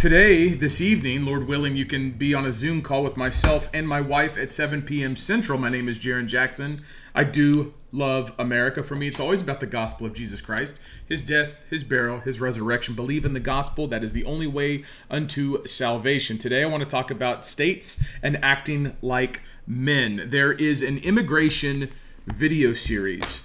[0.00, 3.86] Today, this evening, Lord willing, you can be on a Zoom call with myself and
[3.86, 5.14] my wife at 7 p.m.
[5.14, 5.58] Central.
[5.58, 6.80] My name is Jarrin Jackson.
[7.14, 8.82] I do love America.
[8.82, 12.40] For me, it's always about the gospel of Jesus Christ, his death, his burial, his
[12.40, 12.94] resurrection.
[12.94, 13.86] Believe in the gospel.
[13.88, 16.38] That is the only way unto salvation.
[16.38, 20.30] Today, I want to talk about states and acting like men.
[20.30, 21.90] There is an immigration
[22.24, 23.42] video series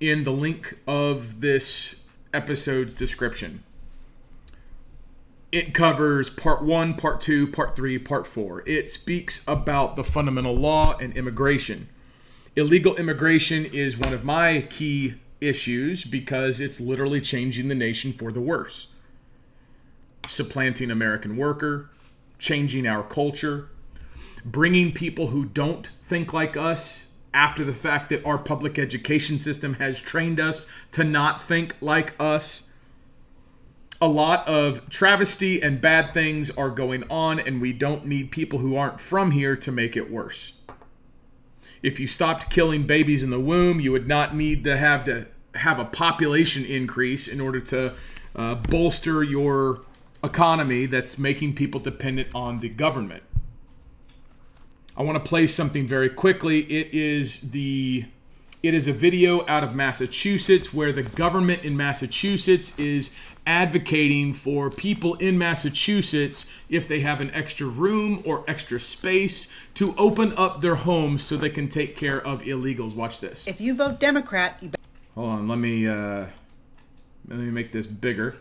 [0.00, 2.00] in the link of this
[2.32, 3.62] episode's description
[5.54, 8.64] it covers part one, part two, part three, part four.
[8.66, 11.88] It speaks about the fundamental law and immigration.
[12.56, 18.32] Illegal immigration is one of my key issues because it's literally changing the nation for
[18.32, 18.88] the worse.
[20.26, 21.88] Supplanting American worker,
[22.40, 23.68] changing our culture,
[24.44, 29.74] bringing people who don't think like us after the fact that our public education system
[29.74, 32.72] has trained us to not think like us
[34.04, 38.58] a lot of travesty and bad things are going on, and we don't need people
[38.58, 40.52] who aren't from here to make it worse.
[41.82, 45.26] If you stopped killing babies in the womb, you would not need to have to
[45.54, 47.94] have a population increase in order to
[48.36, 49.80] uh, bolster your
[50.22, 53.22] economy that's making people dependent on the government.
[54.98, 56.60] I want to play something very quickly.
[56.60, 58.04] It is the
[58.64, 63.14] it is a video out of Massachusetts where the government in Massachusetts is
[63.46, 69.94] advocating for people in Massachusetts, if they have an extra room or extra space, to
[69.98, 72.96] open up their homes so they can take care of illegals.
[72.96, 73.46] Watch this.
[73.46, 74.70] If you vote Democrat, you.
[75.14, 76.24] Hold on, let me uh,
[77.28, 78.38] let me make this bigger.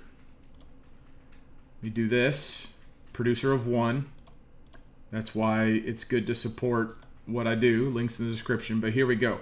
[1.79, 2.77] Let me do this.
[3.11, 4.09] Producer of one.
[5.11, 7.89] That's why it's good to support what I do.
[7.89, 8.79] Links in the description.
[8.79, 9.39] But here we go.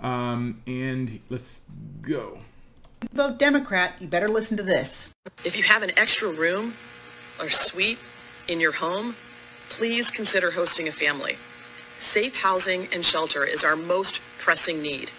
[0.00, 1.62] Um, and let's
[2.00, 2.38] go.
[3.12, 5.10] Vote Democrat, you better listen to this.
[5.44, 6.74] If you have an extra room
[7.40, 7.98] or suite
[8.48, 9.14] in your home,
[9.70, 11.34] please consider hosting a family.
[11.96, 15.10] Safe housing and shelter is our most pressing need.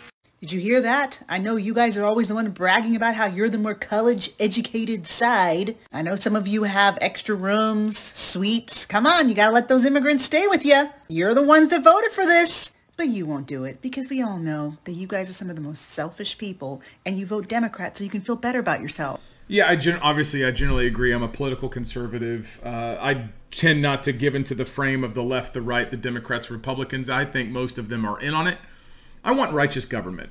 [0.41, 1.21] Did you hear that?
[1.29, 4.31] I know you guys are always the one bragging about how you're the more college
[4.39, 5.75] educated side.
[5.93, 8.87] I know some of you have extra rooms, suites.
[8.87, 10.89] Come on, you gotta let those immigrants stay with you.
[11.07, 12.73] You're the ones that voted for this.
[12.97, 15.55] But you won't do it because we all know that you guys are some of
[15.55, 19.21] the most selfish people and you vote Democrat so you can feel better about yourself.
[19.47, 21.11] Yeah, I gen- obviously I generally agree.
[21.11, 22.59] I'm a political conservative.
[22.63, 25.97] Uh, I tend not to give into the frame of the left, the right, the
[25.97, 27.09] Democrats, Republicans.
[27.09, 28.59] I think most of them are in on it.
[29.23, 30.29] I want righteous government.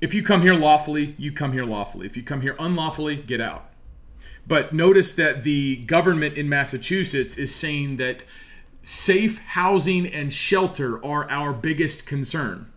[0.00, 2.06] If you come here lawfully, you come here lawfully.
[2.06, 3.70] If you come here unlawfully, get out.
[4.46, 8.24] But notice that the government in Massachusetts is saying that
[8.82, 12.70] safe housing and shelter are our biggest concern.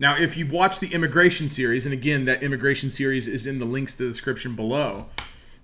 [0.00, 3.64] Now, if you've watched the immigration series, and again, that immigration series is in the
[3.64, 5.06] links to the description below,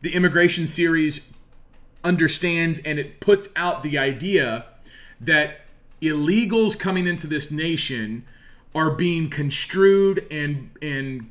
[0.03, 1.35] the immigration series
[2.03, 4.67] understands and it puts out the idea
[5.21, 5.63] that
[6.03, 8.25] illegals coming into this nation
[8.75, 11.31] are being construed and and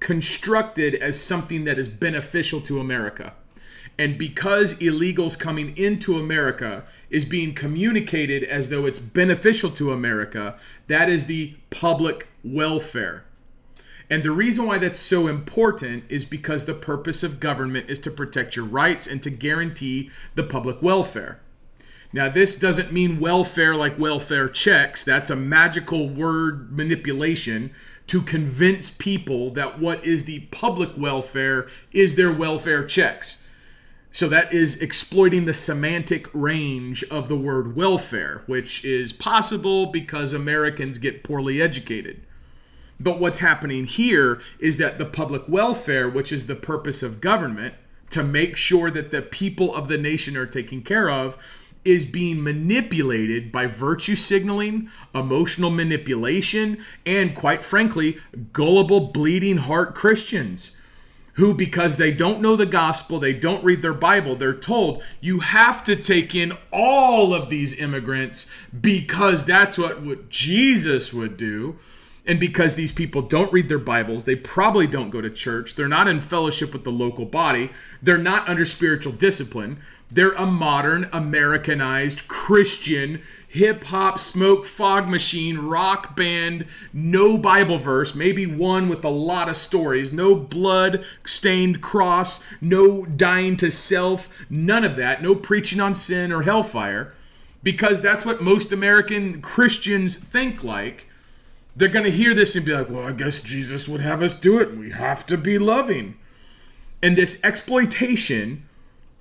[0.00, 3.34] constructed as something that is beneficial to America.
[3.98, 10.56] And because illegals coming into America is being communicated as though it's beneficial to America,
[10.86, 13.24] that is the public welfare.
[14.08, 18.10] And the reason why that's so important is because the purpose of government is to
[18.10, 21.40] protect your rights and to guarantee the public welfare.
[22.12, 25.04] Now, this doesn't mean welfare like welfare checks.
[25.04, 27.70] That's a magical word manipulation
[28.06, 33.46] to convince people that what is the public welfare is their welfare checks.
[34.10, 40.32] So that is exploiting the semantic range of the word welfare, which is possible because
[40.32, 42.22] Americans get poorly educated.
[42.98, 47.74] But what's happening here is that the public welfare, which is the purpose of government,
[48.10, 51.36] to make sure that the people of the nation are taken care of,
[51.84, 58.18] is being manipulated by virtue signaling, emotional manipulation, and quite frankly,
[58.52, 60.80] gullible, bleeding heart Christians
[61.38, 65.38] who, because they don't know the gospel, they don't read their Bible, they're told you
[65.38, 68.50] have to take in all of these immigrants
[68.80, 71.78] because that's what, what Jesus would do.
[72.28, 75.88] And because these people don't read their Bibles, they probably don't go to church, they're
[75.88, 77.70] not in fellowship with the local body,
[78.02, 79.78] they're not under spiritual discipline.
[80.10, 86.64] They're a modern, Americanized, Christian, hip hop, smoke fog machine, rock band,
[86.94, 93.04] no Bible verse, maybe one with a lot of stories, no blood stained cross, no
[93.04, 97.12] dying to self, none of that, no preaching on sin or hellfire,
[97.62, 101.07] because that's what most American Christians think like.
[101.78, 104.34] They're going to hear this and be like, well, I guess Jesus would have us
[104.34, 104.76] do it.
[104.76, 106.16] We have to be loving.
[107.00, 108.68] And this exploitation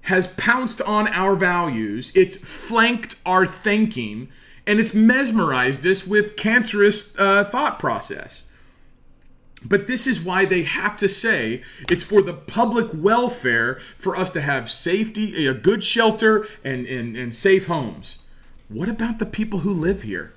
[0.02, 4.30] has pounced on our values, it's flanked our thinking,
[4.66, 8.50] and it's mesmerized us with cancerous uh, thought process.
[9.64, 11.62] But this is why they have to say
[11.92, 17.16] it's for the public welfare for us to have safety, a good shelter, and, and,
[17.16, 18.20] and safe homes.
[18.68, 20.34] What about the people who live here?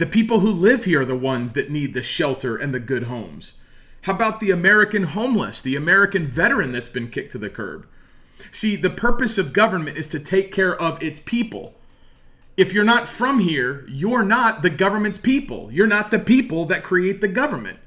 [0.00, 3.02] The people who live here are the ones that need the shelter and the good
[3.02, 3.60] homes.
[4.04, 7.86] How about the American homeless, the American veteran that's been kicked to the curb?
[8.50, 11.74] See, the purpose of government is to take care of its people.
[12.56, 15.70] If you're not from here, you're not the government's people.
[15.70, 17.78] You're not the people that create the government.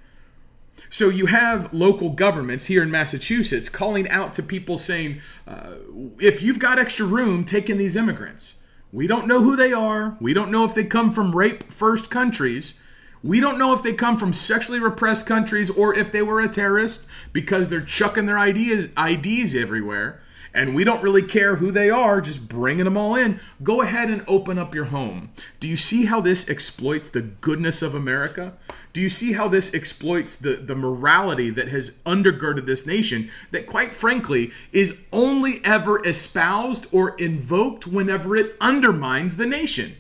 [0.92, 5.78] So you have local governments here in Massachusetts calling out to people saying, uh,
[6.20, 8.63] if you've got extra room, take in these immigrants.
[8.94, 10.16] We don't know who they are.
[10.22, 12.76] We don't know if they come from rape first countries.
[13.24, 16.48] We don't know if they come from sexually repressed countries or if they were a
[16.48, 20.22] terrorist because they're chucking their ideas, IDs everywhere
[20.54, 24.10] and we don't really care who they are, just bringing them all in, go ahead
[24.10, 25.32] and open up your home.
[25.60, 28.54] Do you see how this exploits the goodness of America?
[28.94, 33.66] Do you see how this exploits the, the morality that has undergirded this nation that,
[33.66, 39.96] quite frankly, is only ever espoused or invoked whenever it undermines the nation?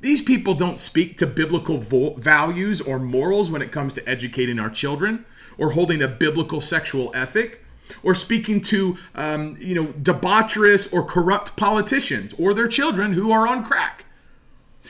[0.00, 4.58] These people don't speak to biblical vo- values or morals when it comes to educating
[4.58, 5.26] our children
[5.58, 7.62] or holding a biblical sexual ethic
[8.02, 13.46] or speaking to um, you know debaucherous or corrupt politicians or their children who are
[13.46, 14.03] on crack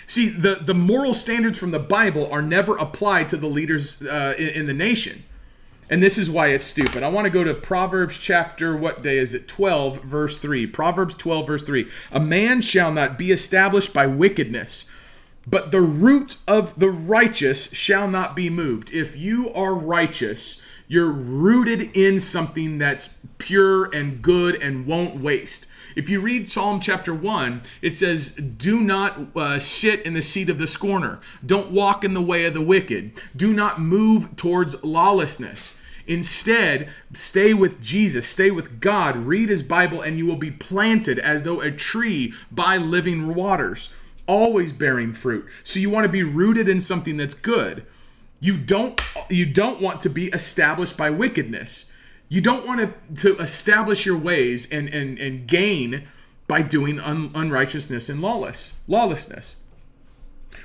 [0.06, 4.34] see the, the moral standards from the bible are never applied to the leaders uh,
[4.38, 5.24] in, in the nation.
[5.90, 7.02] And this is why it's stupid.
[7.02, 9.46] I want to go to proverbs chapter what day is it?
[9.46, 14.86] 12 verse 3 proverbs 12 verse 3 a man shall not be established by wickedness
[15.46, 18.94] but the root of the righteous shall not be moved.
[18.94, 25.66] If you are righteous you're rooted in something that's pure and good and won't waste.
[25.96, 30.49] If you read Psalm chapter 1, it says, Do not uh, sit in the seat
[30.49, 31.20] of the scorner.
[31.44, 33.20] Don't walk in the way of the wicked.
[33.37, 35.79] Do not move towards lawlessness.
[36.06, 41.19] Instead, stay with Jesus, stay with God, read his Bible, and you will be planted
[41.19, 43.88] as though a tree by living waters,
[44.26, 45.47] always bearing fruit.
[45.62, 47.87] So you want to be rooted in something that's good.
[48.40, 49.00] You don't
[49.31, 51.90] you don't want to be established by wickedness.
[52.34, 52.92] You don't want to,
[53.22, 56.09] to establish your ways and, and, and gain
[56.49, 59.54] by doing un, unrighteousness and lawless lawlessness.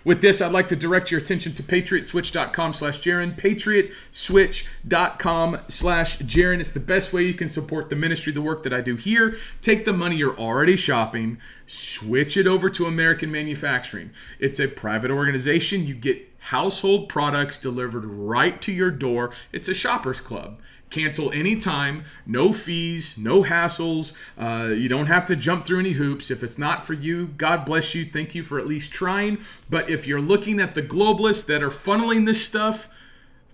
[0.04, 6.60] With this, I'd like to direct your attention to patriotswitch.com slash Jarrin, patriotswitch.com slash Jarrin.
[6.60, 9.38] It's the best way you can support the ministry, the work that I do here.
[9.62, 14.10] Take the money you're already shopping, switch it over to American Manufacturing.
[14.40, 15.86] It's a private organization.
[15.86, 19.34] You get household products delivered right to your door.
[19.52, 20.62] It's a shopper's club.
[20.90, 24.14] Cancel anytime, no fees, no hassles.
[24.38, 26.32] Uh, you don't have to jump through any hoops.
[26.32, 28.06] If it's not for you, God bless you.
[28.06, 29.40] Thank you for at least trying.
[29.70, 32.90] But if you're looking at the globalists that are funneling this stuff,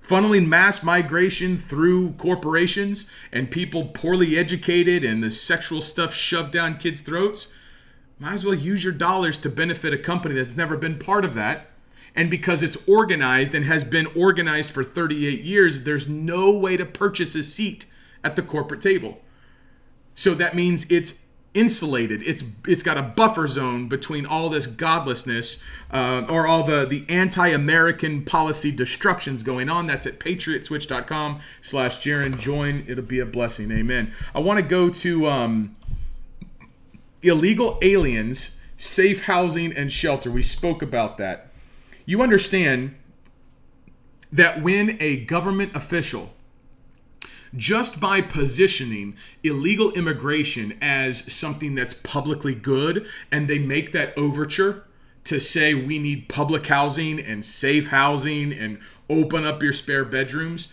[0.02, 6.78] funneling mass migration through corporations and people poorly educated and the sexual stuff shoved down
[6.78, 7.52] kids' throats,
[8.18, 11.34] might as well use your dollars to benefit a company that's never been part of
[11.34, 11.72] that
[12.16, 16.86] and because it's organized and has been organized for 38 years, there's no way to
[16.86, 17.86] purchase a seat
[18.24, 19.20] at the corporate table.
[20.14, 22.22] So that means it's insulated.
[22.24, 27.06] It's it's got a buffer zone between all this godlessness uh, or all the the
[27.10, 29.88] anti-American policy destructions going on.
[29.88, 32.40] That's at patriotswitch.com slash Jarrin.
[32.40, 32.86] Join.
[32.88, 33.72] It'll be a blessing.
[33.72, 34.14] Amen.
[34.34, 35.76] I want to go to um,
[37.22, 40.32] illegal aliens, safe housing and shelter.
[40.32, 41.45] We spoke about that
[42.06, 42.96] you understand
[44.32, 46.32] that when a government official
[47.56, 54.84] just by positioning illegal immigration as something that's publicly good and they make that overture
[55.24, 60.68] to say we need public housing and safe housing and open up your spare bedrooms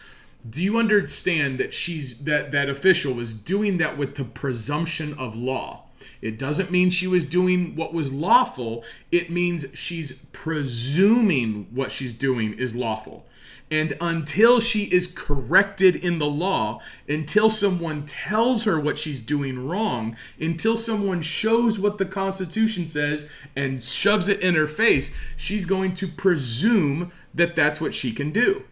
[0.48, 5.36] do you understand that she's that that official was doing that with the presumption of
[5.36, 5.81] law
[6.22, 8.84] It doesn't mean she was doing what was lawful.
[9.10, 13.26] It means she's presuming what she's doing is lawful.
[13.72, 19.66] And until she is corrected in the law, until someone tells her what she's doing
[19.66, 25.64] wrong, until someone shows what the Constitution says and shoves it in her face, she's
[25.64, 28.62] going to presume that that's what she can do.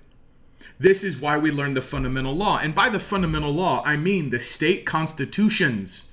[0.78, 2.58] This is why we learn the fundamental law.
[2.58, 6.09] And by the fundamental law, I mean the state constitutions,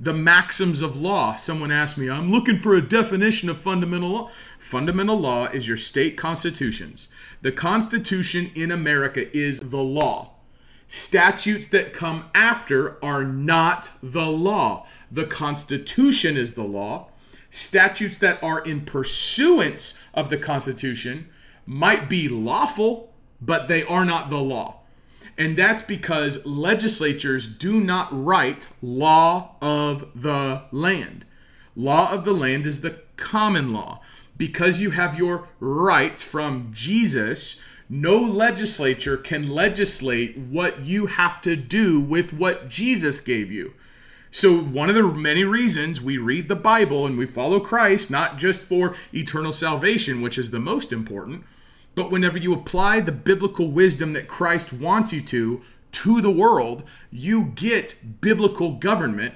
[0.00, 1.34] the maxims of law.
[1.34, 4.30] Someone asked me, I'm looking for a definition of fundamental law.
[4.58, 7.10] Fundamental law is your state constitutions.
[7.42, 10.30] The Constitution in America is the law.
[10.88, 14.86] Statutes that come after are not the law.
[15.12, 17.08] The Constitution is the law.
[17.50, 21.28] Statutes that are in pursuance of the Constitution
[21.66, 24.79] might be lawful, but they are not the law.
[25.38, 31.24] And that's because legislatures do not write law of the land.
[31.76, 34.00] Law of the land is the common law
[34.40, 37.60] because you have your rights from Jesus,
[37.90, 43.74] no legislature can legislate what you have to do with what Jesus gave you.
[44.30, 48.38] So, one of the many reasons we read the Bible and we follow Christ, not
[48.38, 51.44] just for eternal salvation, which is the most important,
[51.94, 56.84] but whenever you apply the biblical wisdom that Christ wants you to to the world,
[57.10, 59.34] you get biblical government.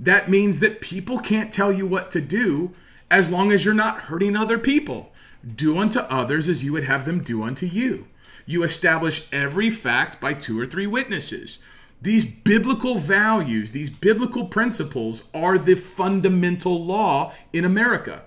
[0.00, 2.74] That means that people can't tell you what to do
[3.10, 5.12] as long as you're not hurting other people.
[5.54, 8.08] Do unto others as you would have them do unto you.
[8.46, 11.60] You establish every fact by two or three witnesses.
[12.00, 18.24] These biblical values, these biblical principles are the fundamental law in America.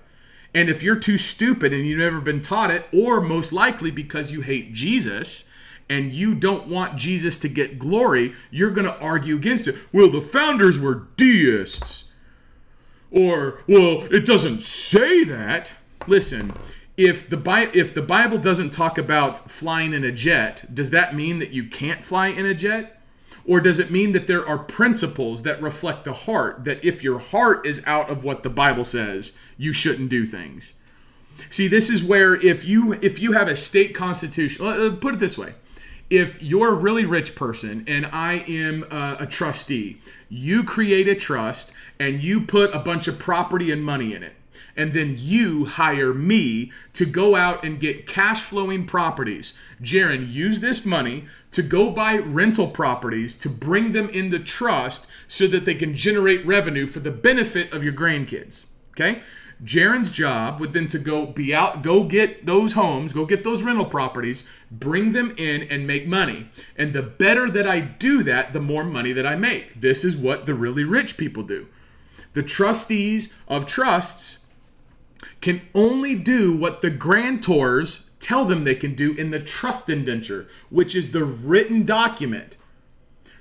[0.56, 4.32] And if you're too stupid and you've never been taught it, or most likely because
[4.32, 5.50] you hate Jesus
[5.86, 9.76] and you don't want Jesus to get glory, you're going to argue against it.
[9.92, 12.04] Well, the founders were deists.
[13.10, 15.74] Or, well, it doesn't say that.
[16.06, 16.54] Listen,
[16.96, 21.14] if the Bi- if the Bible doesn't talk about flying in a jet, does that
[21.14, 22.95] mean that you can't fly in a jet?
[23.46, 27.18] Or does it mean that there are principles that reflect the heart that if your
[27.18, 30.74] heart is out of what the Bible says, you shouldn't do things?
[31.48, 34.64] See, this is where if you if you have a state constitution,
[34.96, 35.54] put it this way,
[36.10, 39.98] if you're a really rich person and I am a, a trustee,
[40.28, 44.34] you create a trust and you put a bunch of property and money in it.
[44.76, 49.54] And then you hire me to go out and get cash flowing properties.
[49.82, 55.46] Jarrin, use this money to go buy rental properties to bring them into trust so
[55.46, 58.66] that they can generate revenue for the benefit of your grandkids.
[58.90, 59.20] Okay?
[59.64, 63.62] Jarrin's job would then to go be out, go get those homes, go get those
[63.62, 66.50] rental properties, bring them in and make money.
[66.76, 69.80] And the better that I do that, the more money that I make.
[69.80, 71.68] This is what the really rich people do.
[72.34, 74.45] The trustees of trusts
[75.40, 80.48] can only do what the grantors tell them they can do in the trust indenture,
[80.70, 82.56] which is the written document.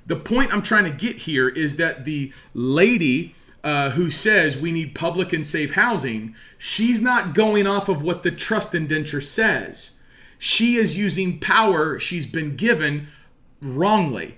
[0.05, 4.71] The point I'm trying to get here is that the lady uh, who says we
[4.71, 9.99] need public and safe housing, she's not going off of what the trust indenture says.
[10.37, 13.07] She is using power she's been given
[13.61, 14.37] wrongly.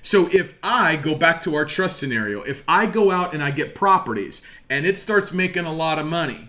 [0.00, 3.50] So if I go back to our trust scenario, if I go out and I
[3.50, 6.48] get properties and it starts making a lot of money,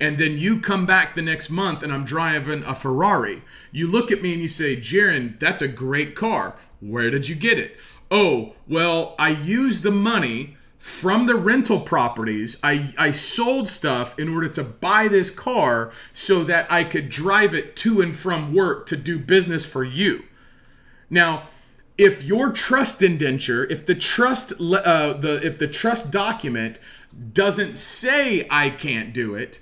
[0.00, 4.10] and then you come back the next month and I'm driving a Ferrari, you look
[4.10, 6.54] at me and you say, Jarrin, that's a great car.
[6.80, 7.76] Where did you get it?
[8.10, 14.28] Oh, well, I used the money from the rental properties, I, I sold stuff in
[14.28, 18.86] order to buy this car so that I could drive it to and from work
[18.86, 20.24] to do business for you.
[21.08, 21.44] Now,
[21.96, 26.80] if your trust indenture, if the trust uh, the if the trust document
[27.32, 29.60] doesn't say I can't do it,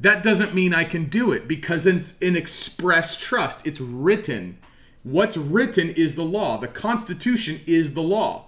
[0.00, 3.66] that doesn't mean I can do it because it's an express trust.
[3.66, 4.58] It's written.
[5.02, 6.58] What's written is the law.
[6.58, 8.46] The Constitution is the law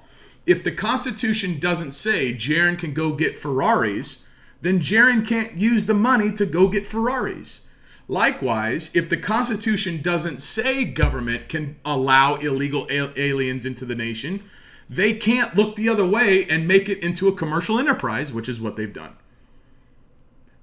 [0.49, 4.27] if the Constitution doesn't say Jarrin can go get Ferraris,
[4.63, 7.67] then Jarrin can't use the money to go get Ferraris.
[8.09, 14.43] Likewise, if the Constitution doesn't say government can allow illegal aliens into the nation,
[14.89, 18.59] they can't look the other way and make it into a commercial enterprise, which is
[18.59, 19.15] what they've done.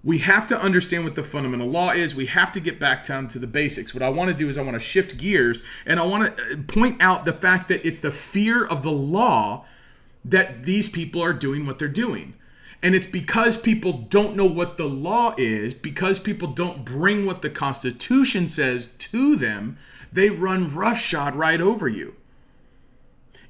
[0.06, 2.14] We have to understand what the fundamental law is.
[2.14, 3.92] We have to get back down to the basics.
[3.92, 6.44] What I want to do is I want to shift gears and I want to
[6.44, 9.66] uh, point out the fact that it's the fear of the law
[10.24, 12.36] that these people are doing what they're doing.
[12.84, 17.42] And it's because people don't know what the law is, because people don't bring what
[17.42, 19.78] the Constitution says to them,
[20.14, 22.16] they run roughshod right over you.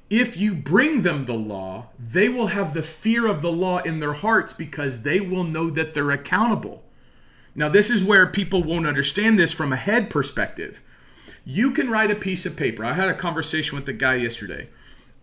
[0.08, 3.98] If you bring them the law, they will have the fear of the law in
[3.98, 6.84] their hearts because they will know that they're accountable.
[7.54, 10.82] Now, this is where people won't understand this from a head perspective.
[11.44, 12.84] You can write a piece of paper.
[12.84, 14.68] I had a conversation with the guy yesterday.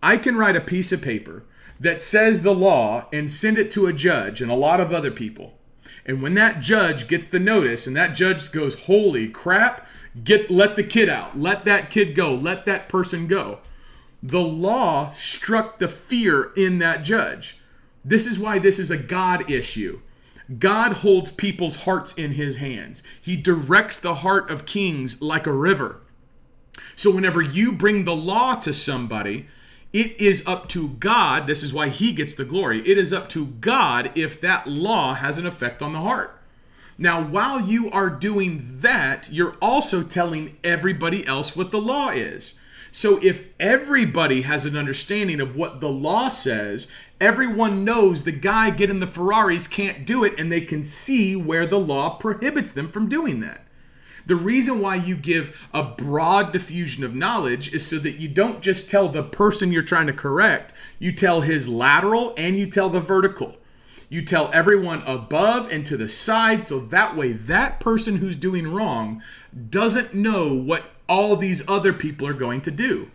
[0.02, 1.44] I can write a piece of paper
[1.80, 5.10] that says the law and send it to a judge and a lot of other
[5.10, 5.58] people.
[6.04, 9.86] And when that judge gets the notice and that judge goes, "Holy crap,
[10.22, 11.38] get let the kid out.
[11.38, 12.34] Let that kid go.
[12.34, 13.60] Let that person go."
[14.26, 17.58] The law struck the fear in that judge.
[18.02, 20.00] This is why this is a God issue.
[20.58, 23.02] God holds people's hearts in his hands.
[23.20, 26.00] He directs the heart of kings like a river.
[26.96, 29.46] So whenever you bring the law to somebody,
[29.92, 31.46] it is up to God.
[31.46, 32.80] This is why he gets the glory.
[32.80, 36.40] It is up to God if that law has an effect on the heart.
[36.96, 42.54] Now, while you are doing that, you're also telling everybody else what the law is.
[42.94, 48.70] So if everybody has an understanding of what the law says, everyone knows the guy
[48.70, 52.92] getting the Ferraris can't do it and they can see where the law prohibits them
[52.92, 53.66] from doing that.
[54.26, 58.62] The reason why you give a broad diffusion of knowledge is so that you don't
[58.62, 62.90] just tell the person you're trying to correct, you tell his lateral and you tell
[62.90, 63.56] the vertical.
[64.08, 68.72] You tell everyone above and to the side so that way that person who's doing
[68.72, 69.20] wrong
[69.68, 73.10] doesn't know what all these other people are going to do.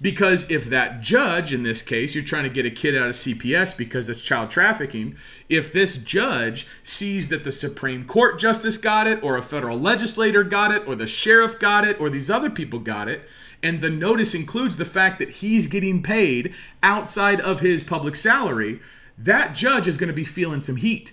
[0.00, 3.14] Because if that judge, in this case, you're trying to get a kid out of
[3.14, 5.16] CPS because it's child trafficking,
[5.48, 10.42] if this judge sees that the Supreme Court justice got it, or a federal legislator
[10.44, 13.22] got it, or the sheriff got it, or these other people got it,
[13.62, 18.80] and the notice includes the fact that he's getting paid outside of his public salary,
[19.16, 21.12] that judge is going to be feeling some heat.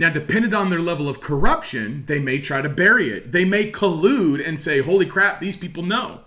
[0.00, 3.32] Now, dependent on their level of corruption, they may try to bury it.
[3.32, 6.22] They may collude and say, holy crap, these people know.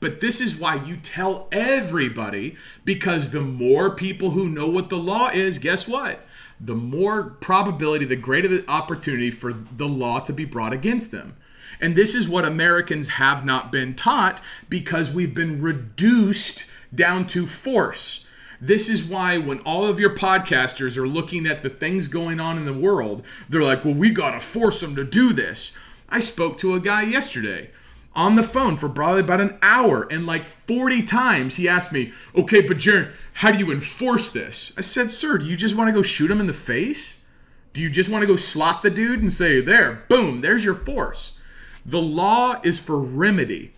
[0.00, 4.96] But this is why you tell everybody because the more people who know what the
[4.96, 6.26] law is, guess what?
[6.58, 11.36] The more probability, the greater the opportunity for the law to be brought against them.
[11.82, 16.64] And this is what Americans have not been taught because we've been reduced
[16.94, 18.26] down to force.
[18.60, 22.56] This is why when all of your podcasters are looking at the things going on
[22.56, 25.72] in the world, they're like, well, we got to force them to do this.
[26.08, 27.70] I spoke to a guy yesterday
[28.14, 32.12] on the phone for probably about an hour, and like 40 times he asked me,
[32.34, 34.72] Okay, but Jarrin, how do you enforce this?
[34.76, 37.24] I said, Sir, do you just want to go shoot him in the face?
[37.72, 40.74] Do you just want to go slot the dude and say, There, boom, there's your
[40.74, 41.38] force?
[41.86, 43.72] The law is for remedy,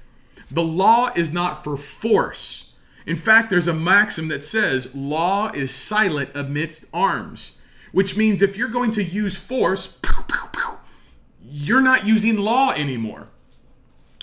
[0.50, 2.69] the law is not for force.
[3.06, 7.58] In fact, there's a maxim that says, Law is silent amidst arms,
[7.92, 9.98] which means if you're going to use force,
[11.42, 13.28] you're not using law anymore.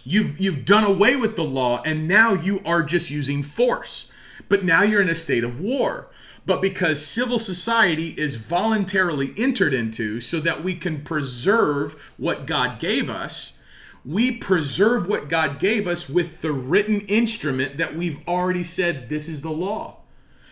[0.04, 4.10] You've you've done away with the law and now you are just using force.
[4.48, 6.10] But now you're in a state of war.
[6.46, 12.80] But because civil society is voluntarily entered into so that we can preserve what God
[12.80, 13.57] gave us,
[14.08, 19.28] we preserve what God gave us with the written instrument that we've already said this
[19.28, 19.98] is the law.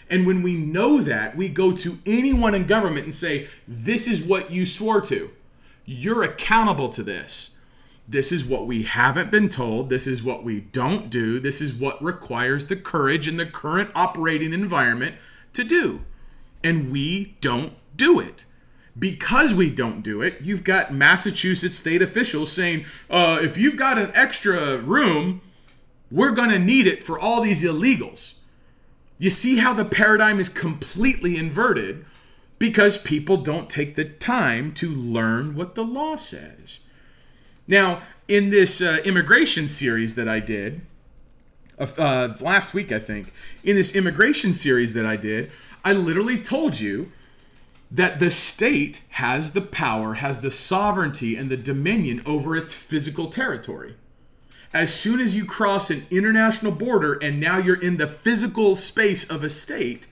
[0.09, 4.21] And when we know that, we go to anyone in government and say, This is
[4.21, 5.31] what you swore to.
[5.85, 7.57] You're accountable to this.
[8.07, 9.89] This is what we haven't been told.
[9.89, 11.39] This is what we don't do.
[11.39, 15.15] This is what requires the courage in the current operating environment
[15.53, 16.03] to do.
[16.63, 18.45] And we don't do it.
[18.97, 23.97] Because we don't do it, you've got Massachusetts state officials saying, uh, if you've got
[23.97, 25.41] an extra room,
[26.09, 28.35] we're going to need it for all these illegals.
[29.17, 32.05] You see how the paradigm is completely inverted
[32.57, 36.79] because people don't take the time to learn what the law says.
[37.67, 40.81] Now, in this uh, immigration series that I did,
[41.77, 45.51] uh, last week, I think, in this immigration series that I did,
[45.83, 47.11] I literally told you
[47.95, 53.27] that the state has the power, has the sovereignty, and the dominion over its physical
[53.29, 53.95] territory.
[54.73, 59.29] As soon as you cross an international border and now you're in the physical space
[59.29, 60.07] of a state,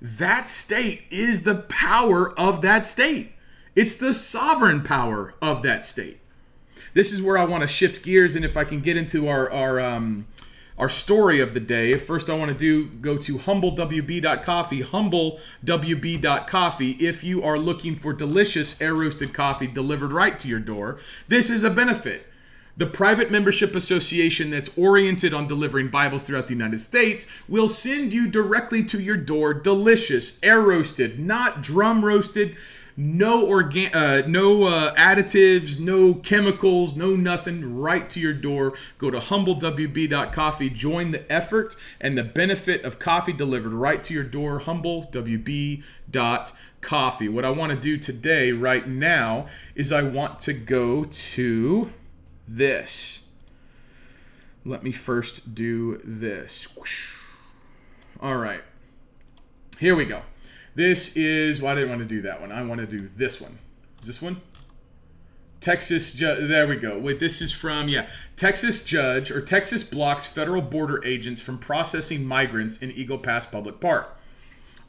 [0.00, 3.32] that state is the power of that state.
[3.74, 6.20] It's the sovereign power of that state
[6.96, 9.52] this is where I want to shift gears, and if I can get into our
[9.52, 10.26] our um,
[10.78, 11.96] our story of the day.
[11.96, 16.90] First, I want to do go to humblewb.coffee, humblewb.coffee.
[16.92, 21.50] If you are looking for delicious air roasted coffee delivered right to your door, this
[21.50, 22.26] is a benefit.
[22.78, 28.12] The private membership association that's oriented on delivering Bibles throughout the United States will send
[28.12, 32.54] you directly to your door delicious air roasted, not drum roasted
[32.96, 38.72] no organ, uh, no uh, additives, no chemicals, no nothing, right to your door.
[38.96, 44.24] Go to humblewb.coffee, join the effort and the benefit of coffee delivered right to your
[44.24, 44.60] door.
[44.60, 47.28] Humblewb.coffee.
[47.28, 51.92] What I want to do today, right now, is I want to go to
[52.48, 53.28] this.
[54.64, 56.66] Let me first do this.
[58.20, 58.62] All right.
[59.78, 60.22] Here we go.
[60.76, 62.52] This is, well, I didn't want to do that one.
[62.52, 63.58] I want to do this one.
[64.00, 64.42] Is this one?
[65.58, 66.98] Texas, ju- there we go.
[66.98, 68.06] Wait, this is from, yeah.
[68.36, 73.80] Texas judge or Texas blocks federal border agents from processing migrants in Eagle Pass Public
[73.80, 74.18] Park.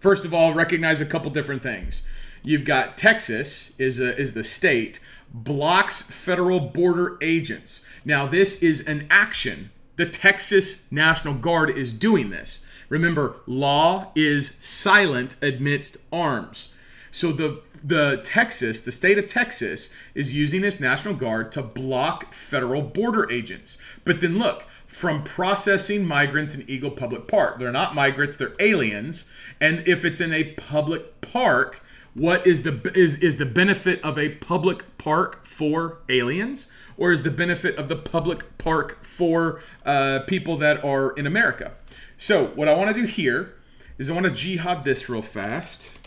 [0.01, 2.05] First of all, recognize a couple different things.
[2.43, 4.99] You've got Texas is a, is the state
[5.33, 7.87] blocks federal border agents.
[8.03, 9.71] Now this is an action.
[9.95, 12.65] The Texas National Guard is doing this.
[12.89, 16.73] Remember, law is silent amidst arms.
[17.11, 22.33] So the the Texas, the state of Texas, is using its National Guard to block
[22.33, 23.77] federal border agents.
[24.03, 27.59] But then look, from processing migrants in Eagle Public Park.
[27.59, 29.31] They're not migrants, they're aliens.
[29.61, 34.17] And if it's in a public park, what is the is is the benefit of
[34.17, 40.21] a public park for aliens or is the benefit of the public park for uh,
[40.25, 41.73] people that are in america
[42.17, 43.53] so what i want to do here
[43.97, 45.97] is i want to jihad this real fast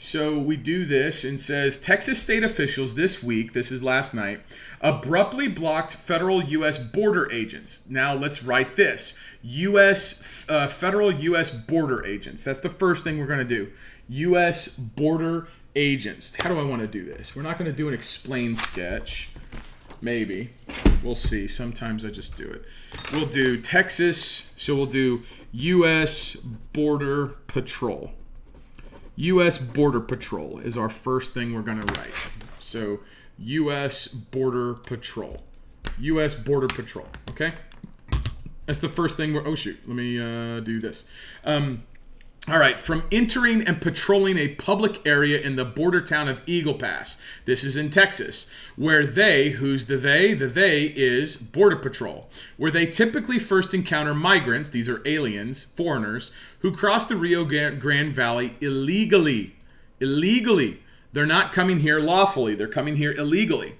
[0.00, 4.40] so we do this and says Texas state officials this week, this is last night,
[4.80, 6.78] abruptly blocked federal U.S.
[6.78, 7.90] border agents.
[7.90, 10.46] Now let's write this U.S.
[10.48, 11.50] Uh, federal U.S.
[11.50, 12.44] border agents.
[12.44, 13.72] That's the first thing we're going to do.
[14.08, 14.68] U.S.
[14.68, 16.36] border agents.
[16.40, 17.34] How do I want to do this?
[17.34, 19.30] We're not going to do an explain sketch.
[20.00, 20.50] Maybe.
[21.02, 21.46] We'll see.
[21.46, 22.64] Sometimes I just do it.
[23.12, 24.52] We'll do Texas.
[24.56, 26.34] So we'll do U.S.
[26.72, 28.12] Border Patrol.
[29.16, 29.58] U.S.
[29.58, 32.12] Border Patrol is our first thing we're going to write.
[32.60, 33.00] So,
[33.38, 34.06] U.S.
[34.08, 35.42] Border Patrol.
[36.00, 36.34] U.S.
[36.34, 37.06] Border Patrol.
[37.30, 37.52] Okay?
[38.66, 39.46] That's the first thing we're.
[39.46, 39.78] Oh, shoot.
[39.86, 41.08] Let me uh, do this.
[41.44, 41.84] Um,
[42.50, 46.74] all right, from entering and patrolling a public area in the border town of Eagle
[46.74, 47.20] Pass.
[47.44, 50.32] This is in Texas, where they, who's the they?
[50.32, 56.32] The they is Border Patrol, where they typically first encounter migrants, these are aliens, foreigners,
[56.60, 59.56] who cross the Rio Grande Valley illegally.
[60.00, 60.80] Illegally.
[61.12, 63.74] They're not coming here lawfully, they're coming here illegally.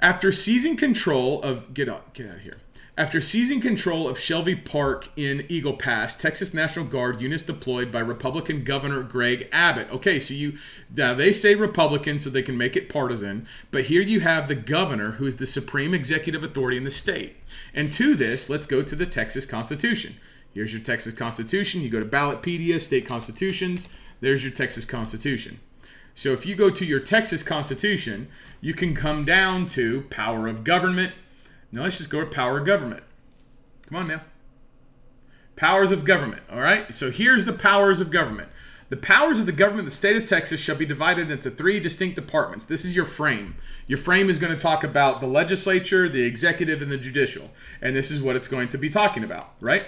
[0.00, 2.58] After seizing control of get out get out of here.
[3.02, 7.98] After seizing control of Shelby Park in Eagle Pass, Texas National Guard units deployed by
[7.98, 9.90] Republican Governor Greg Abbott.
[9.90, 10.56] Okay, so you
[10.94, 14.54] now they say Republican so they can make it partisan, but here you have the
[14.54, 17.34] governor who is the supreme executive authority in the state.
[17.74, 20.14] And to this, let's go to the Texas Constitution.
[20.54, 21.80] Here's your Texas Constitution.
[21.80, 23.88] You go to Ballotpedia, state constitutions.
[24.20, 25.58] There's your Texas Constitution.
[26.14, 28.28] So if you go to your Texas Constitution,
[28.60, 31.14] you can come down to power of government,
[31.72, 33.02] now let's just go to power of government.
[33.88, 34.22] Come on now.
[35.56, 36.42] Powers of government.
[36.50, 36.94] All right.
[36.94, 38.48] So here's the powers of government.
[38.90, 41.80] The powers of the government of the state of Texas shall be divided into three
[41.80, 42.66] distinct departments.
[42.66, 43.54] This is your frame.
[43.86, 47.50] Your frame is going to talk about the legislature, the executive, and the judicial.
[47.80, 49.86] And this is what it's going to be talking about, right?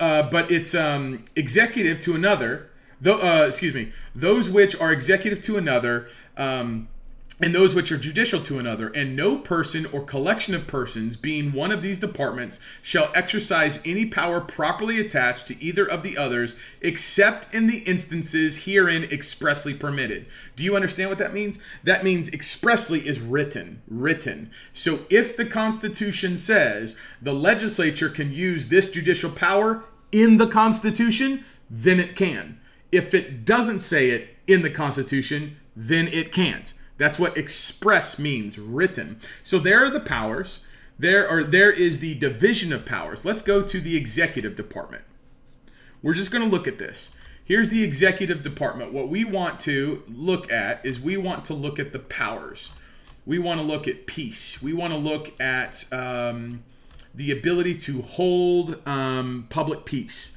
[0.00, 2.70] Uh, but it's um, executive to another,
[3.04, 6.08] th- uh, excuse me, those which are executive to another.
[6.36, 6.88] Um,
[7.42, 11.52] and those which are judicial to another, and no person or collection of persons, being
[11.52, 16.58] one of these departments, shall exercise any power properly attached to either of the others,
[16.80, 20.28] except in the instances herein expressly permitted.
[20.54, 21.58] Do you understand what that means?
[21.82, 24.50] That means expressly is written, written.
[24.72, 31.44] So if the Constitution says the legislature can use this judicial power in the Constitution,
[31.70, 32.60] then it can.
[32.92, 36.74] If it doesn't say it in the Constitution, then it can't.
[37.00, 39.20] That's what express means, written.
[39.42, 40.60] So there are the powers.
[40.98, 43.24] There are there is the division of powers.
[43.24, 45.04] Let's go to the executive department.
[46.02, 47.16] We're just going to look at this.
[47.42, 48.92] Here's the executive department.
[48.92, 52.76] What we want to look at is we want to look at the powers.
[53.24, 54.62] We want to look at peace.
[54.62, 56.64] We want to look at um,
[57.14, 60.32] the ability to hold um, public peace,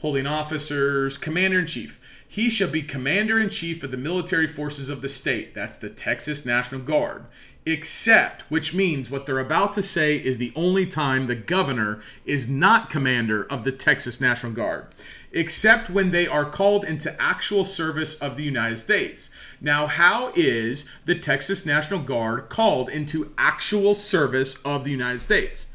[0.00, 2.00] holding officers, commander in chief.
[2.36, 5.54] He shall be commander in chief of the military forces of the state.
[5.54, 7.24] That's the Texas National Guard.
[7.64, 12.46] Except, which means what they're about to say is the only time the governor is
[12.46, 14.84] not commander of the Texas National Guard,
[15.32, 19.34] except when they are called into actual service of the United States.
[19.58, 25.72] Now, how is the Texas National Guard called into actual service of the United States?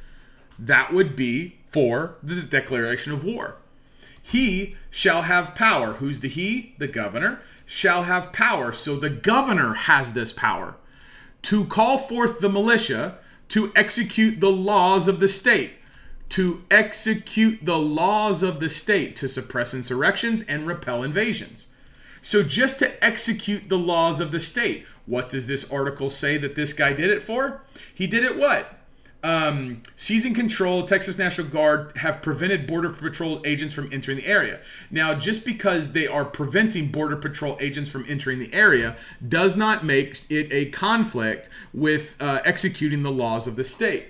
[0.60, 3.58] That would be for the declaration of war.
[4.32, 5.94] He shall have power.
[5.94, 6.74] Who's the he?
[6.78, 8.72] The governor shall have power.
[8.72, 10.76] So the governor has this power
[11.42, 13.18] to call forth the militia
[13.50, 15.74] to execute the laws of the state.
[16.30, 21.68] To execute the laws of the state to suppress insurrections and repel invasions.
[22.22, 24.86] So, just to execute the laws of the state.
[25.08, 27.64] What does this article say that this guy did it for?
[27.94, 28.81] He did it what?
[29.24, 34.60] Um, seizing control, Texas National Guard have prevented Border Patrol agents from entering the area.
[34.90, 39.84] Now, just because they are preventing Border Patrol agents from entering the area does not
[39.86, 44.06] make it a conflict with uh, executing the laws of the state.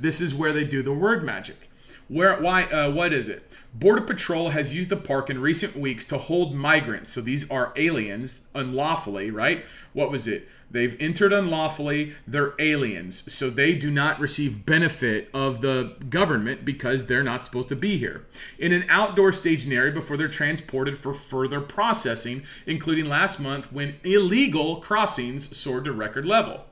[0.00, 1.68] This is where they do the word magic.
[2.08, 2.40] Where?
[2.40, 2.64] Why?
[2.64, 3.50] Uh, what is it?
[3.74, 7.10] Border Patrol has used the park in recent weeks to hold migrants.
[7.10, 9.64] So these are aliens unlawfully, right?
[9.92, 10.48] What was it?
[10.74, 12.16] They've entered unlawfully.
[12.26, 13.32] They're aliens.
[13.32, 17.96] So they do not receive benefit of the government because they're not supposed to be
[17.96, 18.26] here.
[18.58, 24.00] In an outdoor staging area before they're transported for further processing, including last month when
[24.02, 26.64] illegal crossings soared to record level.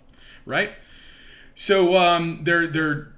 [0.44, 0.72] Right?
[1.54, 3.12] So um, they're they're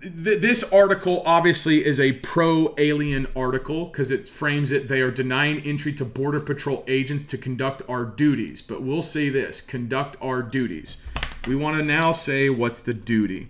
[0.00, 5.10] th- this article obviously is a pro alien article because it frames it they are
[5.10, 8.60] denying entry to border patrol agents to conduct our duties.
[8.62, 11.02] But we'll say this conduct our duties.
[11.46, 13.48] We want to now say what's the duty.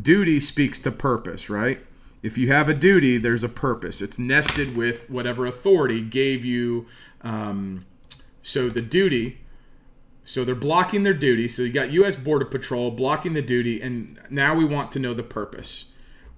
[0.00, 1.80] Duty speaks to purpose right?
[2.22, 4.02] If you have a duty there's a purpose.
[4.02, 6.86] It's nested with whatever authority gave you
[7.22, 7.86] um,
[8.42, 9.40] so the duty
[10.26, 11.46] so they're blocking their duty.
[11.46, 12.16] So you got U.S.
[12.16, 15.86] Border Patrol blocking the duty, and now we want to know the purpose.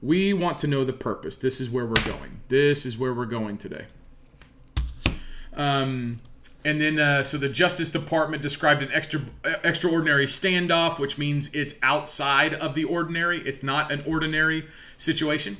[0.03, 1.37] We want to know the purpose.
[1.37, 2.41] This is where we're going.
[2.49, 3.87] This is where we're going today.
[5.55, 6.19] Um,
[6.67, 9.23] and then, uh, so the Justice Department described an extra
[9.65, 13.41] extraordinary standoff, which means it's outside of the ordinary.
[13.41, 15.57] It's not an ordinary situation.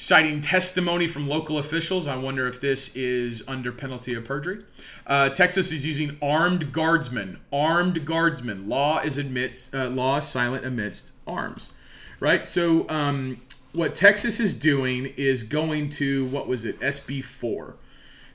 [0.00, 4.60] Citing testimony from local officials, I wonder if this is under penalty of perjury.
[5.04, 7.40] Uh, Texas is using armed guardsmen.
[7.52, 8.68] Armed guardsmen.
[8.68, 11.72] Law is admits uh, law silent amidst arms,
[12.20, 12.46] right?
[12.46, 13.40] So um,
[13.72, 17.74] what Texas is doing is going to what was it SB four.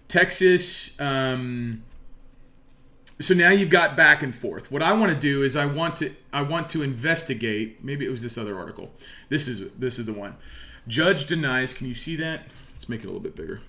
[0.10, 1.00] Texas.
[1.00, 1.86] Um,
[3.22, 4.70] so now you've got back and forth.
[4.70, 7.82] What I want to do is I want to I want to investigate.
[7.82, 8.92] Maybe it was this other article.
[9.30, 10.36] This is this is the one.
[10.88, 11.74] Judge denies.
[11.74, 12.42] Can you see that?
[12.74, 13.62] Let's make it a little bit bigger.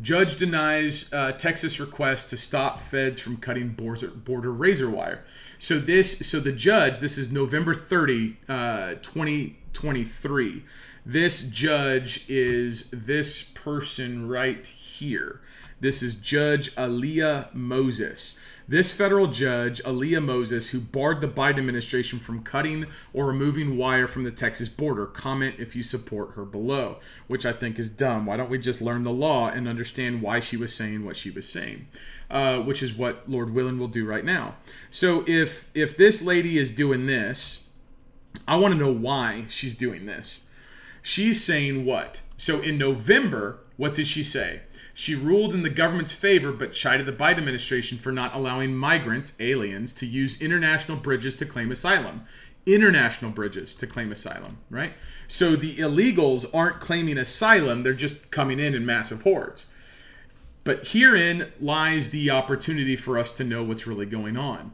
[0.00, 5.24] Judge denies uh, Texas request to stop feds from cutting border, border razor wire.
[5.58, 10.64] So this, so the judge, this is November 30, uh, 2023.
[11.06, 15.40] This judge is this person right here.
[15.80, 18.38] This is Judge Alia Moses.
[18.66, 24.06] This federal judge, Alia Moses, who barred the Biden administration from cutting or removing wire
[24.06, 28.24] from the Texas border, comment if you support her below, which I think is dumb.
[28.24, 31.30] Why don't we just learn the law and understand why she was saying what she
[31.30, 31.88] was saying?
[32.30, 34.54] Uh, which is what Lord Willen will do right now.
[34.88, 37.68] So if if this lady is doing this,
[38.48, 40.48] I want to know why she's doing this.
[41.02, 42.22] She's saying what?
[42.38, 44.62] So in November, what did she say?
[44.94, 49.36] She ruled in the government's favor but chided the Biden administration for not allowing migrants,
[49.40, 52.22] aliens, to use international bridges to claim asylum.
[52.64, 54.94] International bridges to claim asylum, right?
[55.26, 59.66] So the illegals aren't claiming asylum, they're just coming in in massive hordes.
[60.62, 64.72] But herein lies the opportunity for us to know what's really going on.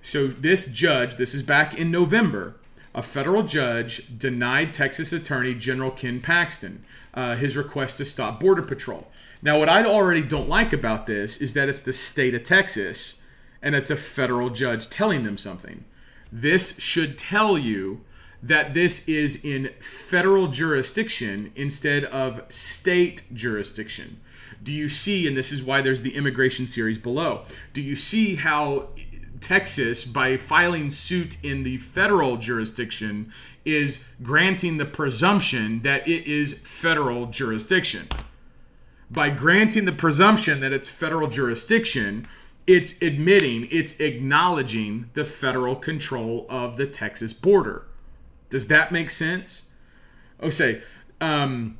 [0.00, 2.54] So this judge, this is back in November,
[2.94, 8.62] a federal judge denied Texas Attorney General Ken Paxton uh, his request to stop Border
[8.62, 9.08] Patrol.
[9.42, 13.22] Now, what I already don't like about this is that it's the state of Texas
[13.62, 15.84] and it's a federal judge telling them something.
[16.30, 18.02] This should tell you
[18.42, 24.20] that this is in federal jurisdiction instead of state jurisdiction.
[24.62, 28.36] Do you see, and this is why there's the immigration series below, do you see
[28.36, 28.88] how
[29.40, 33.32] Texas, by filing suit in the federal jurisdiction,
[33.64, 38.06] is granting the presumption that it is federal jurisdiction?
[39.10, 42.26] By granting the presumption that it's federal jurisdiction,
[42.66, 47.86] it's admitting, it's acknowledging the federal control of the Texas border.
[48.48, 49.72] Does that make sense?
[50.38, 50.82] Oh, say,
[51.20, 51.78] um,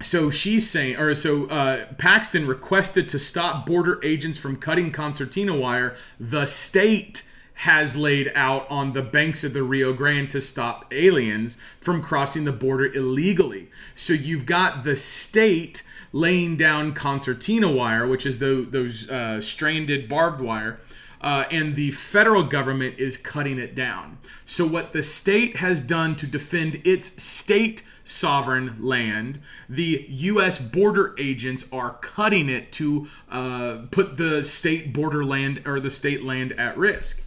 [0.00, 5.56] so she's saying, or so uh, Paxton requested to stop border agents from cutting concertina
[5.58, 5.94] wire.
[6.18, 11.62] The state has laid out on the banks of the Rio Grande to stop aliens
[11.80, 13.70] from crossing the border illegally.
[13.94, 15.82] So you've got the state
[16.12, 20.78] laying down concertina wire, which is the, those uh, stranded barbed wire,
[21.22, 24.18] uh, and the federal government is cutting it down.
[24.44, 30.58] So, what the state has done to defend its state sovereign land, the U.S.
[30.58, 36.24] border agents are cutting it to uh, put the state border land or the state
[36.24, 37.24] land at risk.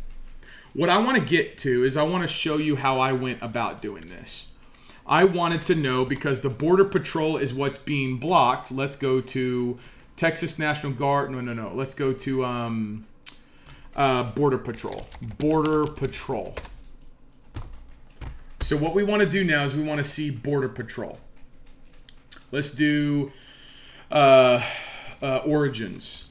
[0.73, 3.41] What I want to get to is I want to show you how I went
[3.41, 4.54] about doing this.
[5.07, 8.71] I wanted to know because the Border Patrol is what's being blocked.
[8.71, 9.77] Let's go to
[10.15, 11.29] Texas National Guard.
[11.29, 11.71] No, no, no.
[11.73, 13.05] Let's go to um,
[13.95, 15.05] uh, Border Patrol.
[15.37, 16.55] Border Patrol.
[18.61, 21.19] So what we want to do now is we want to see Border Patrol.
[22.51, 23.31] Let's do
[24.11, 24.63] uh,
[25.21, 26.29] uh, Origins.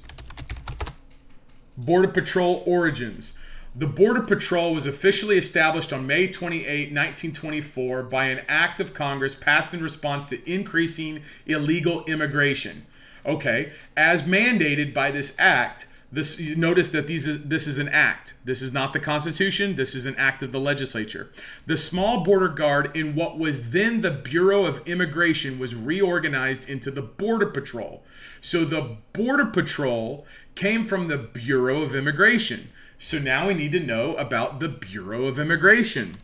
[1.77, 3.39] Border Patrol Origins.
[3.77, 9.35] The Border Patrol was officially established on May 28, 1924, by an act of Congress
[9.35, 12.87] passed in response to increasing illegal immigration.
[13.27, 18.35] Okay, as mandated by this act, this notice that these is, this is an act.
[18.45, 19.75] This is not the Constitution.
[19.75, 21.33] This is an act of the legislature.
[21.67, 26.93] The small border guard in what was then the Bureau of Immigration was reorganized into
[26.93, 28.05] the Border Patrol.
[28.41, 32.69] So the Border Patrol came from the Bureau of Immigration.
[32.99, 36.17] So now we need to know about the Bureau of Immigration.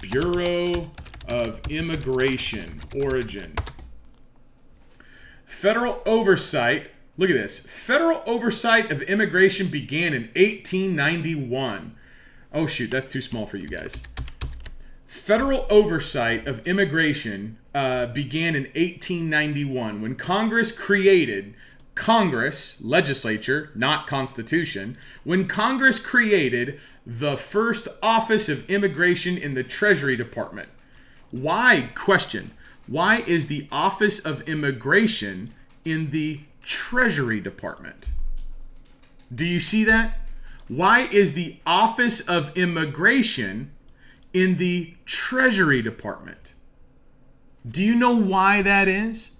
[0.00, 0.90] Bureau
[1.28, 3.54] of Immigration origin.
[5.44, 6.90] Federal oversight.
[7.16, 7.66] Look at this.
[7.66, 11.96] Federal oversight of immigration began in 1891.
[12.52, 14.02] Oh, shoot, that's too small for you guys.
[15.06, 21.54] Federal oversight of immigration uh, began in 1891 when Congress created
[21.98, 30.14] Congress, legislature, not constitution, when Congress created the first Office of Immigration in the Treasury
[30.14, 30.68] Department.
[31.32, 32.52] Why, question,
[32.86, 35.52] why is the Office of Immigration
[35.84, 38.12] in the Treasury Department?
[39.34, 40.18] Do you see that?
[40.68, 43.72] Why is the Office of Immigration
[44.32, 46.54] in the Treasury Department?
[47.68, 49.32] Do you know why that is?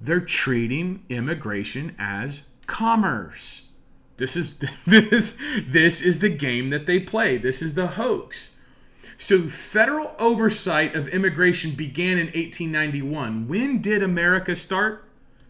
[0.00, 3.68] They're treating immigration as commerce.
[4.16, 7.36] This is this this is the game that they play.
[7.36, 8.60] This is the hoax.
[9.18, 13.48] So federal oversight of immigration began in 1891.
[13.48, 15.04] When did America start?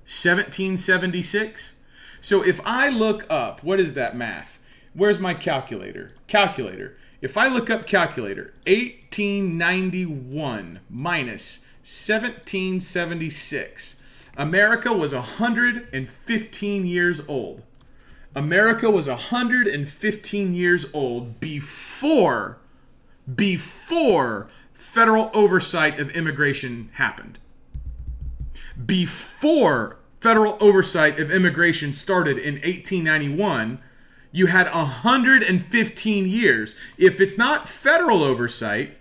[0.04, 1.74] 1776.
[2.20, 4.60] So if I look up, what is that math?
[4.94, 6.12] Where's my calculator?
[6.28, 6.96] Calculator.
[7.20, 14.02] If I look up calculator, 1891 minus 1776
[14.36, 17.62] America was 115 years old.
[18.34, 22.58] America was 115 years old before
[23.34, 27.38] before federal oversight of immigration happened.
[28.84, 33.80] Before federal oversight of immigration started in 1891,
[34.32, 36.76] you had 115 years.
[36.98, 38.98] If it's not federal oversight,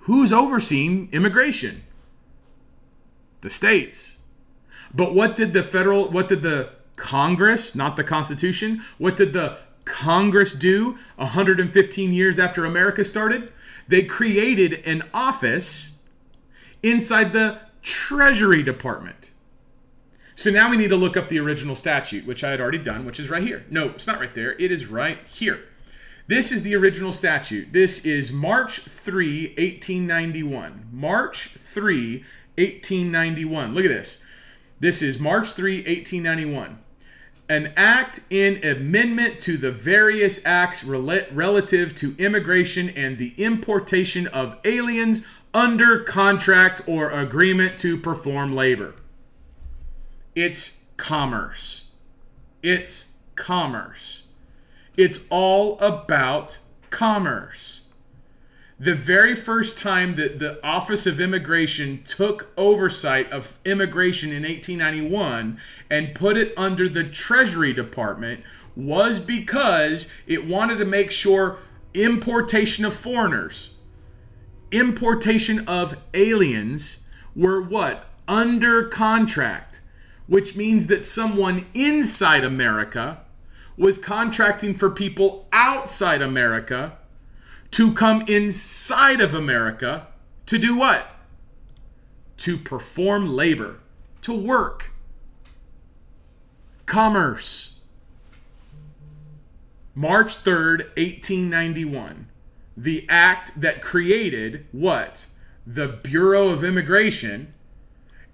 [0.00, 1.84] who's overseeing immigration?
[3.40, 4.18] The states.
[4.94, 9.58] But what did the federal, what did the Congress, not the Constitution, what did the
[9.84, 13.52] Congress do 115 years after America started?
[13.88, 15.98] They created an office
[16.82, 19.32] inside the Treasury Department.
[20.36, 23.04] So now we need to look up the original statute, which I had already done,
[23.04, 23.64] which is right here.
[23.70, 24.52] No, it's not right there.
[24.52, 25.60] It is right here.
[26.26, 27.72] This is the original statute.
[27.72, 30.88] This is March 3, 1891.
[30.90, 32.24] March 3,
[32.56, 33.74] 1891.
[33.74, 34.24] Look at this.
[34.84, 36.78] This is March 3, 1891.
[37.48, 44.26] An act in amendment to the various acts rel- relative to immigration and the importation
[44.26, 48.94] of aliens under contract or agreement to perform labor.
[50.34, 51.88] It's commerce.
[52.62, 54.28] It's commerce.
[54.98, 56.58] It's all about
[56.90, 57.83] commerce
[58.84, 65.58] the very first time that the Office of Immigration took oversight of immigration in 1891
[65.88, 68.42] and put it under the Treasury Department
[68.76, 71.56] was because it wanted to make sure
[71.94, 73.76] importation of foreigners,
[74.70, 78.04] importation of aliens were what?
[78.28, 79.80] Under contract,
[80.26, 83.22] which means that someone inside America
[83.78, 86.98] was contracting for people outside America
[87.72, 90.08] to come inside of America
[90.46, 91.06] to do what?
[92.38, 93.80] To perform labor,
[94.22, 94.92] to work,
[96.86, 97.78] commerce.
[99.94, 102.28] March 3rd, 1891.
[102.76, 105.26] The act that created what?
[105.66, 107.54] The Bureau of Immigration.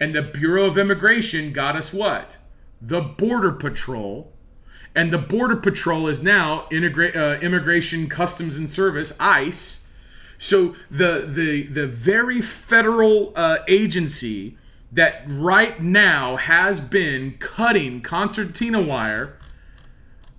[0.01, 2.39] And the Bureau of Immigration got us what?
[2.81, 4.30] The Border Patrol.
[4.95, 9.87] And the Border Patrol is now integra- uh, Immigration Customs and Service, ICE.
[10.39, 14.57] So the the the very federal uh, agency
[14.93, 19.37] that right now has been cutting concertina wire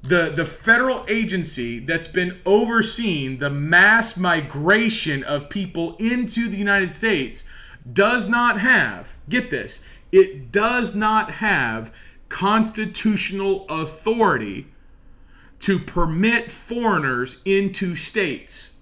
[0.02, 6.92] the the federal agency that's been overseeing the mass migration of people into the United
[6.92, 7.48] States
[7.92, 11.94] does not have get this it does not have
[12.32, 14.68] constitutional authority
[15.60, 18.78] to permit foreigners into states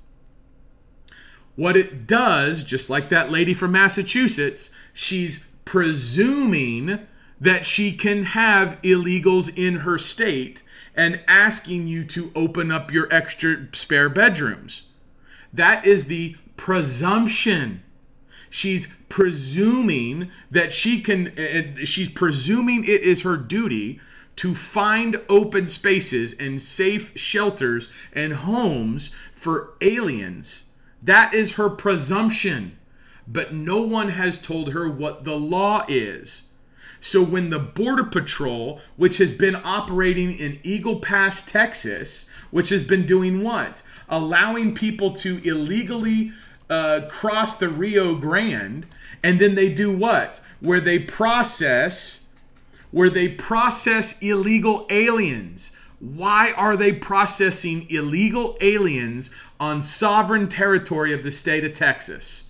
[1.60, 7.06] what it does just like that lady from Massachusetts she's presuming
[7.42, 10.64] that she can have illegals in her state
[10.96, 14.84] and asking you to open up your extra spare bedrooms.
[15.52, 17.84] That is the presumption.
[18.50, 24.00] She's presuming that she can, uh, uh, she's presuming it is her duty
[24.38, 30.70] to find open spaces and safe shelters and homes for aliens.
[31.04, 32.78] That is her presumption.
[33.28, 36.50] But no one has told her what the law is.
[37.00, 42.84] So when the Border Patrol, which has been operating in Eagle Pass, Texas, which has
[42.84, 43.82] been doing what?
[44.10, 46.34] Allowing people to illegally
[46.70, 48.86] uh, cross the Rio Grande,
[49.24, 50.42] and then they do what?
[50.60, 52.30] Where they process,
[52.92, 55.76] where they process illegal aliens.
[56.00, 62.50] Why are they processing illegal aliens on sovereign territory of the state of Texas?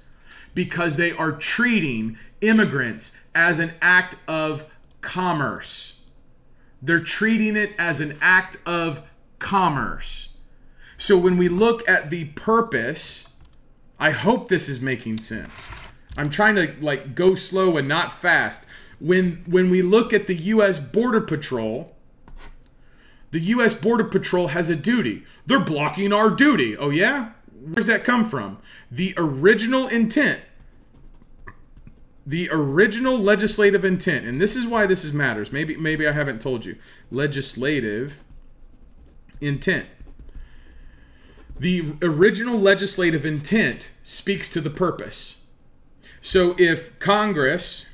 [0.53, 4.65] because they are treating immigrants as an act of
[5.01, 6.05] commerce.
[6.81, 9.01] They're treating it as an act of
[9.39, 10.29] commerce.
[10.97, 13.28] So when we look at the purpose,
[13.99, 15.69] I hope this is making sense.
[16.17, 18.65] I'm trying to like go slow and not fast.
[18.99, 21.95] When when we look at the US Border Patrol,
[23.31, 25.23] the US Border Patrol has a duty.
[25.45, 26.77] They're blocking our duty.
[26.77, 27.31] Oh yeah?
[27.61, 28.57] Where's that come from?
[28.89, 30.41] The original intent
[32.29, 35.51] the original legislative intent, and this is why this is matters.
[35.51, 36.75] Maybe maybe I haven't told you.
[37.09, 38.23] Legislative
[39.41, 39.87] intent.
[41.59, 45.43] The original legislative intent speaks to the purpose.
[46.21, 47.89] So if Congress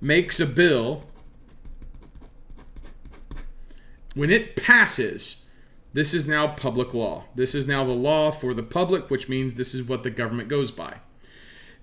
[0.00, 1.04] makes a bill
[4.14, 5.44] when it passes,
[5.92, 7.24] this is now public law.
[7.34, 10.48] This is now the law for the public, which means this is what the government
[10.48, 10.96] goes by.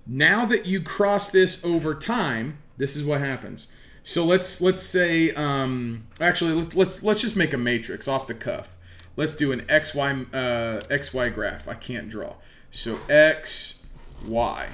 [0.06, 3.68] Now that you cross this over time, this is what happens.
[4.02, 8.34] So let's let's say um, actually let's, let's let's just make a matrix off the
[8.34, 8.76] cuff.
[9.16, 11.68] Let's do an x y uh, x y graph.
[11.68, 12.34] I can't draw.
[12.70, 13.84] So x
[14.26, 14.68] y,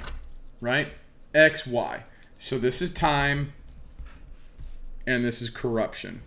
[0.61, 0.89] right?
[1.33, 2.03] X y.
[2.39, 3.53] So this is time,
[5.05, 6.21] and this is corruption.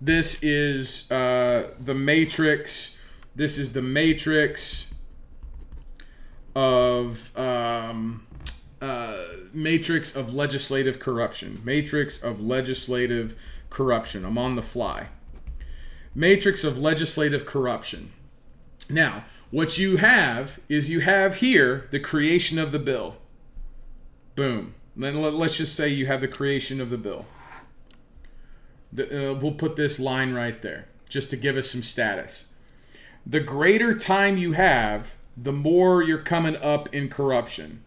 [0.00, 2.98] This is uh, the matrix.
[3.34, 4.94] This is the matrix
[6.54, 7.40] of uh,
[9.62, 11.60] matrix of legislative corruption.
[11.64, 13.36] Matrix of legislative
[13.68, 14.24] corruption.
[14.24, 15.08] I'm on the fly.
[16.14, 18.12] Matrix of legislative corruption.
[18.88, 23.16] Now, what you have is you have here the creation of the bill.
[24.34, 24.74] Boom.
[24.96, 27.26] Let's just say you have the creation of the bill.
[28.92, 32.52] The, uh, we'll put this line right there just to give us some status.
[33.24, 37.82] The greater time you have the more you're coming up in corruption.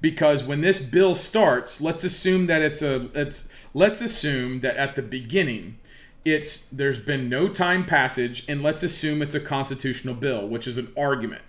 [0.00, 4.94] Because when this bill starts, let's assume that it's a it's let's assume that at
[4.96, 5.78] the beginning
[6.24, 10.78] it's there's been no time passage and let's assume it's a constitutional bill, which is
[10.78, 11.42] an argument.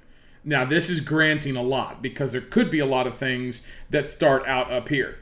[0.43, 4.07] Now, this is granting a lot because there could be a lot of things that
[4.07, 5.17] start out up here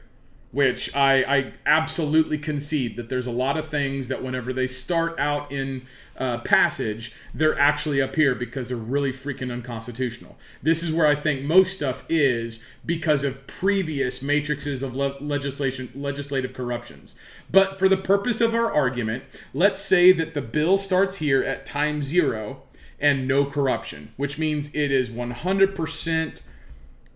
[0.53, 5.17] which I, I absolutely concede that there's a lot of things that whenever they start
[5.17, 5.81] out in
[6.17, 10.37] uh, passage, they're actually up here because they're really freaking unconstitutional.
[10.61, 15.89] This is where I think most stuff is because of previous matrices of le- legislation,
[15.95, 17.15] legislative corruptions.
[17.51, 21.65] But for the purpose of our argument, let's say that the bill starts here at
[21.65, 22.63] time zero
[22.99, 26.43] and no corruption, which means it is 100%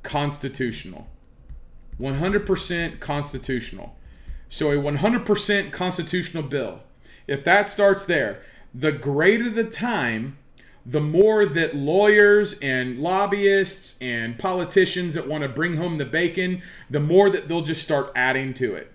[0.03, 1.07] constitutional.
[1.99, 3.95] 100% constitutional.
[4.49, 6.81] So a 100% constitutional bill.
[7.27, 8.41] If that starts there,
[8.77, 10.37] the greater the time,
[10.85, 16.61] the more that lawyers and lobbyists and politicians that want to bring home the bacon,
[16.89, 18.91] the more that they'll just start adding to it.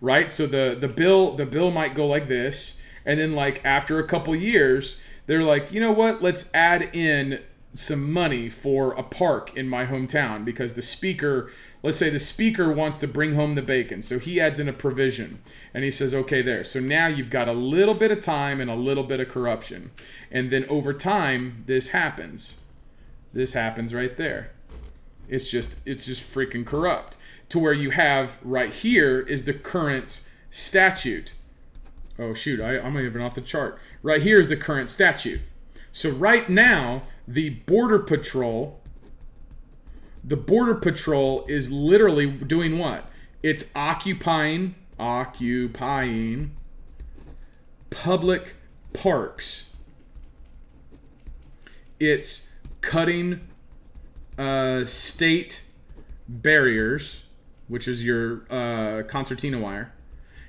[0.00, 0.30] Right?
[0.30, 4.06] So the the bill the bill might go like this and then like after a
[4.06, 6.22] couple years, they're like, "You know what?
[6.22, 7.40] Let's add in
[7.74, 11.50] some money for a park in my hometown because the speaker
[11.86, 14.02] let's say the speaker wants to bring home the bacon.
[14.02, 15.40] So he adds in a provision
[15.72, 16.64] and he says, okay, there.
[16.64, 19.92] So now you've got a little bit of time and a little bit of corruption.
[20.28, 22.64] And then over time, this happens.
[23.32, 24.50] This happens right there.
[25.28, 27.18] It's just it's just freaking corrupt.
[27.50, 31.34] To where you have right here is the current statute.
[32.18, 33.78] Oh shoot, I, I'm even off the chart.
[34.02, 35.40] Right here is the current statute.
[35.92, 38.80] So right now, the border patrol
[40.26, 43.04] the border patrol is literally doing what?
[43.42, 46.56] It's occupying occupying
[47.90, 48.54] public
[48.92, 49.74] parks.
[51.98, 53.40] It's cutting
[54.38, 55.64] uh, state
[56.28, 57.24] barriers,
[57.68, 59.92] which is your uh, concertina wire.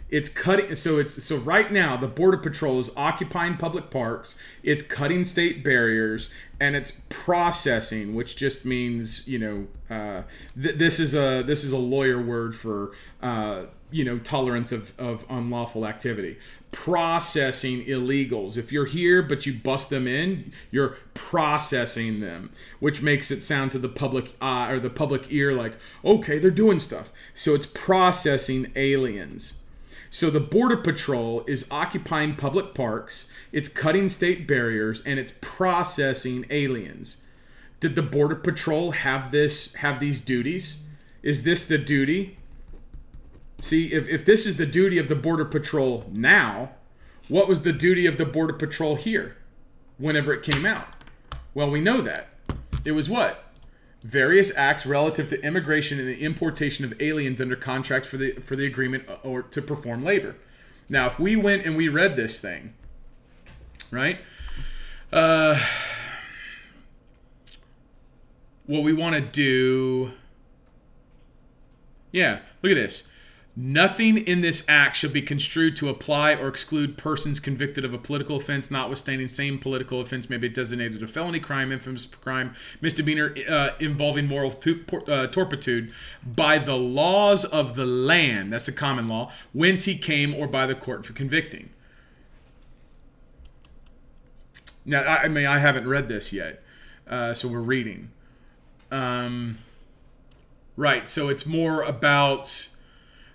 [0.09, 0.73] It's cutting.
[0.75, 4.39] So it's so right now the border patrol is occupying public parks.
[4.63, 6.29] It's cutting state barriers
[6.59, 10.23] and it's processing, which just means you know uh,
[10.61, 14.93] th- this is a this is a lawyer word for uh, you know tolerance of,
[14.97, 16.37] of unlawful activity.
[16.71, 18.57] Processing illegals.
[18.57, 23.71] If you're here but you bust them in, you're processing them, which makes it sound
[23.71, 27.11] to the public eye or the public ear like okay they're doing stuff.
[27.33, 29.59] So it's processing aliens.
[30.09, 36.45] So the Border Patrol is occupying public parks, it's cutting state barriers, and it's processing
[36.49, 37.23] aliens.
[37.79, 40.85] Did the Border Patrol have this have these duties?
[41.21, 42.37] Is this the duty?
[43.59, 46.71] See, if, if this is the duty of the Border Patrol now,
[47.27, 49.35] what was the duty of the Border Patrol here
[49.97, 50.87] whenever it came out?
[51.53, 52.29] Well, we know that.
[52.85, 53.46] It was what?
[54.03, 58.55] Various acts relative to immigration and the importation of aliens under contracts for the for
[58.55, 60.35] the agreement uh, or to perform labor.
[60.89, 62.73] Now, if we went and we read this thing,
[63.91, 64.19] right?
[65.11, 65.59] Uh,
[68.65, 70.11] what we want to do,
[72.11, 73.11] yeah, look at this.
[73.59, 77.97] Nothing in this act shall be construed to apply or exclude persons convicted of a
[77.97, 83.33] political offense, notwithstanding same political offense may be designated a felony crime, infamous crime, misdemeanor
[83.49, 85.91] uh, involving moral to, uh, turpitude
[86.23, 90.67] by the laws of the land, that's the common law, whence he came, or by
[90.67, 91.71] the court for convicting.
[94.85, 96.61] Now, I, I mean, I haven't read this yet,
[97.07, 98.11] uh, so we're reading.
[98.91, 99.57] Um,
[100.75, 102.76] right, so it's more about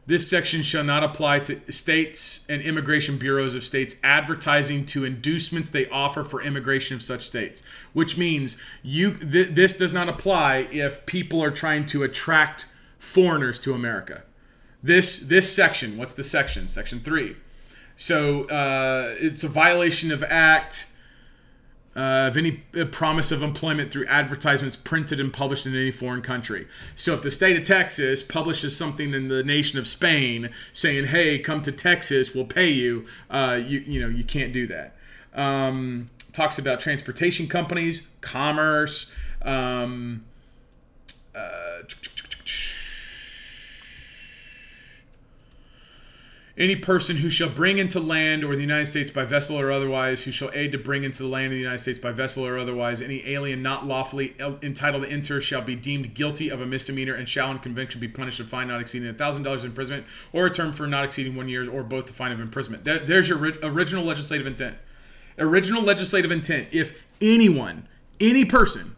[0.04, 5.70] this section shall not apply to states and immigration bureaus of states advertising to inducements
[5.70, 10.68] they offer for immigration of such states, which means you th- this does not apply
[10.72, 12.66] if people are trying to attract
[12.98, 14.24] foreigners to America.
[14.82, 16.68] This this section, what's the section?
[16.68, 17.36] Section three.
[17.96, 20.91] So uh, it's a violation of Act
[21.94, 26.22] uh, of any uh, promise of employment through advertisements printed and published in any foreign
[26.22, 26.66] country.
[26.94, 31.38] So if the state of Texas publishes something in the nation of Spain saying, "Hey,
[31.38, 34.96] come to Texas, we'll pay you," uh, you you know you can't do that.
[35.34, 39.12] Um, talks about transportation companies, commerce.
[39.42, 40.24] Um,
[41.34, 41.82] uh,
[46.58, 50.22] Any person who shall bring into land or the United States by vessel or otherwise,
[50.24, 52.58] who shall aid to bring into the land of the United States by vessel or
[52.58, 57.14] otherwise, any alien not lawfully entitled to enter shall be deemed guilty of a misdemeanor
[57.14, 60.50] and shall in conviction be punished with fine not exceeding thousand dollars imprisonment or a
[60.50, 62.84] term for not exceeding one year or both the fine of imprisonment.
[62.84, 64.76] there's your original legislative intent.
[65.38, 66.68] Original legislative intent.
[66.70, 67.88] If anyone,
[68.20, 68.96] any person,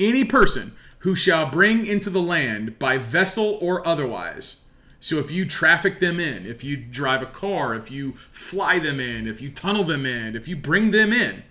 [0.00, 4.64] any person who shall bring into the land by vessel or otherwise
[5.00, 8.98] so if you traffic them in, if you drive a car, if you fly them
[8.98, 11.44] in, if you tunnel them in, if you bring them in,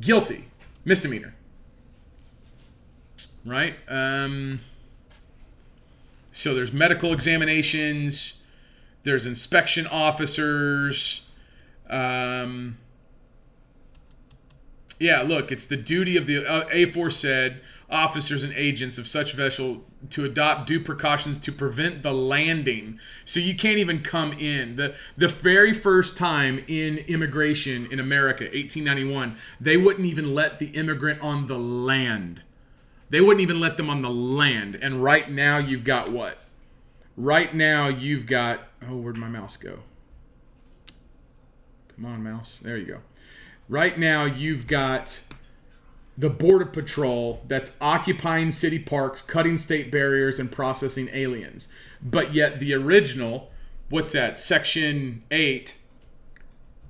[0.00, 0.48] guilty,
[0.84, 1.34] misdemeanor.
[3.44, 3.74] Right?
[3.88, 4.60] Um,
[6.32, 8.46] so there's medical examinations,
[9.02, 11.28] there's inspection officers.
[11.90, 12.78] Um,
[14.98, 17.60] yeah, look, it's the duty of the uh, aforesaid
[17.92, 22.98] officers and agents of such vessel to adopt due precautions to prevent the landing.
[23.24, 24.76] So you can't even come in.
[24.76, 30.68] The the very first time in immigration in America, 1891, they wouldn't even let the
[30.68, 32.42] immigrant on the land.
[33.10, 34.78] They wouldn't even let them on the land.
[34.80, 36.38] And right now you've got what?
[37.16, 39.80] Right now you've got oh, where'd my mouse go?
[41.94, 42.60] Come on, mouse.
[42.60, 42.98] There you go.
[43.68, 45.22] Right now you've got
[46.22, 51.66] the border patrol that's occupying city parks, cutting state barriers, and processing aliens.
[52.00, 53.50] But yet the original,
[53.90, 54.38] what's that?
[54.38, 55.76] Section 8.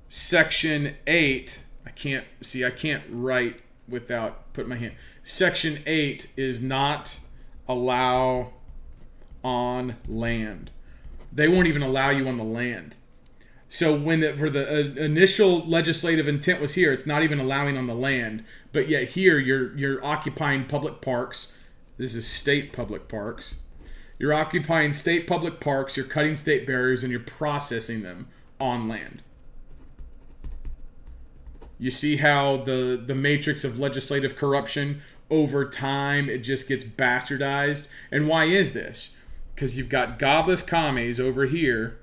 [0.07, 1.63] Section 8.
[1.83, 4.93] I can't see, I can't write without putting my hand.
[5.23, 7.19] Section 8 is not
[7.67, 8.53] allow
[9.43, 10.69] on land.
[11.31, 12.95] They won't even allow you on the land.
[13.67, 17.75] So when the, for the uh, initial legislative intent was here, it's not even allowing
[17.75, 18.43] on the land,
[18.73, 21.57] but yet here you're you're occupying public parks.
[21.97, 23.55] This is state public parks.
[24.19, 28.27] You're occupying state public parks, you're cutting state barriers and you're processing them
[28.59, 29.23] on land.
[31.79, 37.87] You see how the the matrix of legislative corruption over time it just gets bastardized.
[38.11, 39.17] And why is this?
[39.55, 41.99] Because you've got godless commies over here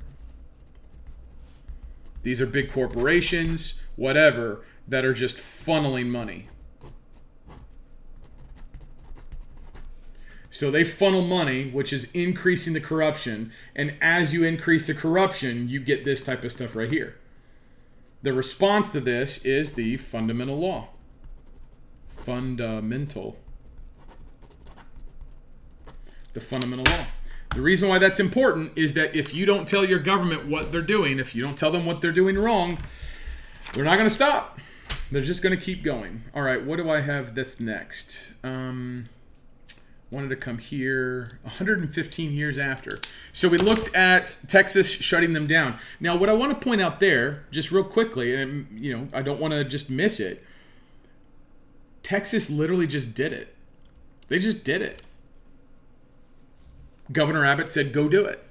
[2.22, 6.48] these are big corporations, whatever, that are just funneling money.
[10.60, 13.50] So they funnel money, which is increasing the corruption.
[13.74, 17.16] And as you increase the corruption, you get this type of stuff right here.
[18.20, 20.88] The response to this is the fundamental law.
[22.08, 23.38] Fundamental.
[26.34, 27.06] The fundamental law.
[27.54, 30.82] The reason why that's important is that if you don't tell your government what they're
[30.82, 32.76] doing, if you don't tell them what they're doing wrong,
[33.72, 34.58] they're not going to stop.
[35.10, 36.24] They're just going to keep going.
[36.34, 38.34] All right, what do I have that's next?
[38.44, 39.06] Um,
[40.10, 42.98] wanted to come here 115 years after.
[43.32, 45.78] So we looked at Texas shutting them down.
[46.00, 49.22] Now, what I want to point out there, just real quickly, and you know, I
[49.22, 50.44] don't want to just miss it.
[52.02, 53.54] Texas literally just did it.
[54.28, 55.02] They just did it.
[57.12, 58.44] Governor Abbott said, go do it.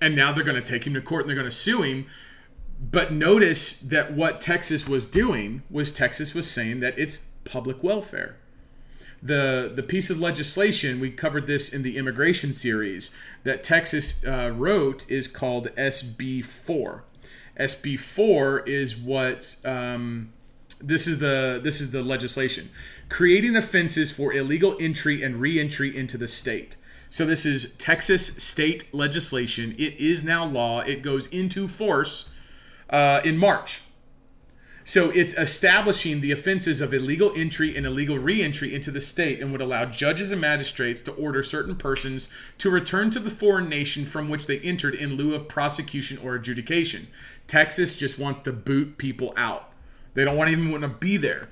[0.00, 2.06] And now they're going to take him to court and they're going to sue him.
[2.80, 8.36] But notice that what Texas was doing was Texas was saying that it's public welfare.
[9.22, 13.14] The, the piece of legislation, we covered this in the immigration series,
[13.44, 17.04] that Texas uh, wrote is called SB 4.
[17.58, 20.32] SB 4 is what um,
[20.80, 22.70] this is the this is the legislation
[23.10, 26.76] creating offenses for illegal entry and reentry into the state
[27.12, 29.74] so this is Texas state legislation.
[29.76, 30.80] It is now law.
[30.80, 32.30] It goes into force
[32.88, 33.82] uh, in March.
[34.84, 39.52] So it's establishing the offenses of illegal entry and illegal reentry into the state and
[39.52, 42.28] would allow judges and magistrates to order certain persons
[42.58, 46.34] to return to the foreign nation from which they entered in lieu of prosecution or
[46.34, 47.08] adjudication.
[47.46, 49.70] Texas just wants to boot people out.
[50.14, 51.50] They don't want even want to be there.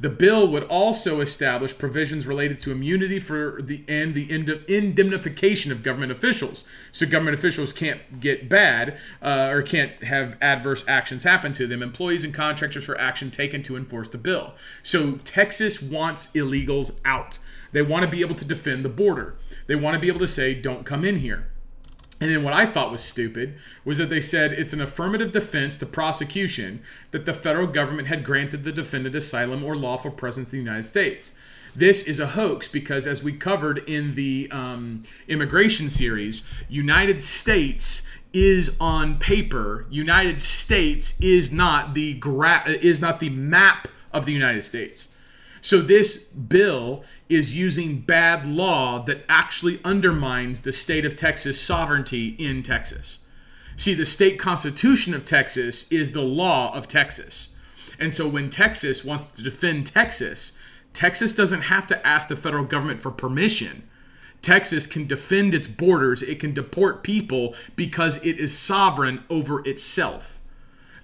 [0.00, 4.32] The bill would also establish provisions related to immunity for the and the
[4.66, 6.64] indemnification of government officials.
[6.90, 11.82] So government officials can't get bad uh, or can't have adverse actions happen to them.
[11.82, 14.54] Employees and contractors for action taken to enforce the bill.
[14.82, 17.38] So Texas wants illegals out.
[17.72, 19.36] They want to be able to defend the border.
[19.66, 21.49] They want to be able to say, "Don't come in here."
[22.20, 23.54] And then what I thought was stupid
[23.84, 28.24] was that they said it's an affirmative defense to prosecution that the federal government had
[28.24, 31.36] granted the defendant asylum or lawful presence in the United States.
[31.74, 38.06] This is a hoax because, as we covered in the um, immigration series, United States
[38.32, 39.86] is on paper.
[39.88, 45.16] United States is not the gra- is not the map of the United States.
[45.60, 52.30] So this bill is using bad law that actually undermines the state of Texas sovereignty
[52.38, 53.24] in Texas.
[53.76, 57.54] See, the state constitution of Texas is the law of Texas.
[57.98, 60.58] And so when Texas wants to defend Texas,
[60.92, 63.88] Texas doesn't have to ask the federal government for permission.
[64.42, 70.40] Texas can defend its borders, it can deport people because it is sovereign over itself.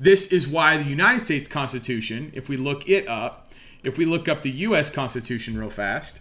[0.01, 3.46] This is why the United States Constitution, if we look it up,
[3.85, 4.91] if we look up the U.S.
[4.91, 6.21] Constitution real fast,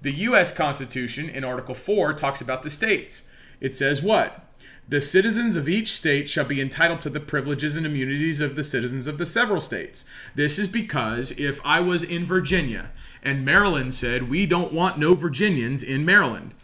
[0.00, 0.54] the U.S.
[0.54, 3.30] Constitution in Article 4 talks about the states.
[3.60, 4.44] It says what?
[4.88, 8.64] The citizens of each state shall be entitled to the privileges and immunities of the
[8.64, 10.04] citizens of the several states.
[10.34, 12.90] This is because if I was in Virginia
[13.22, 16.54] and Maryland said, We don't want no Virginians in Maryland,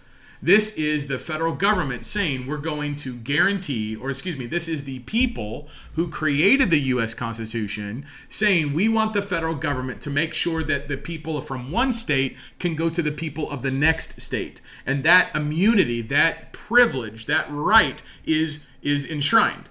[0.41, 4.85] this is the federal government saying we're going to guarantee, or excuse me, this is
[4.85, 7.15] the people who created the U.S.
[7.15, 11.93] Constitution saying we want the federal government to make sure that the people from one
[11.93, 14.61] state can go to the people of the next state.
[14.87, 19.69] And that immunity, that privilege, that right is, is enshrined.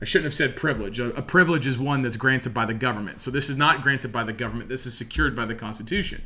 [0.00, 1.00] I shouldn't have said privilege.
[1.00, 3.20] A, a, privilege is one that's granted by the government.
[3.20, 4.68] So this is not granted by the government.
[4.68, 6.22] This is secured by the Constitution.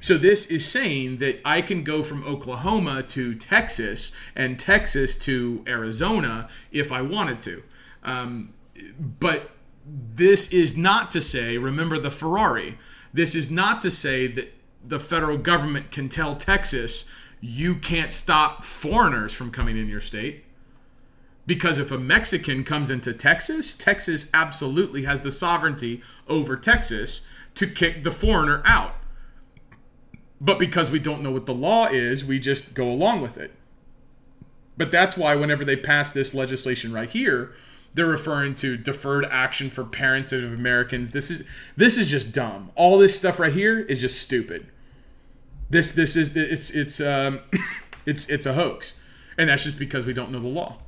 [0.00, 5.62] So this is saying that I can go from Oklahoma to Texas and Texas to
[5.68, 7.62] Arizona if I wanted to.
[8.02, 8.54] Um,
[8.98, 9.50] but
[9.86, 12.78] this is not to say, remember the Ferrari,
[13.12, 14.52] this is not to say that
[14.86, 20.44] the federal government can tell Texas, you can't stop foreigners from coming in your state.
[21.46, 27.66] Because if a Mexican comes into Texas, Texas absolutely has the sovereignty over Texas to
[27.66, 28.94] kick the foreigner out.
[30.40, 33.54] But because we don't know what the law is, we just go along with it.
[34.76, 37.52] But that's why whenever they pass this legislation right here,
[37.92, 41.10] they're referring to deferred action for parents of Americans.
[41.10, 42.70] This is this is just dumb.
[42.76, 44.68] All this stuff right here is just stupid.
[45.68, 47.40] This this is it's it's um
[48.06, 48.98] it's it's a hoax.
[49.36, 50.78] And that's just because we don't know the law.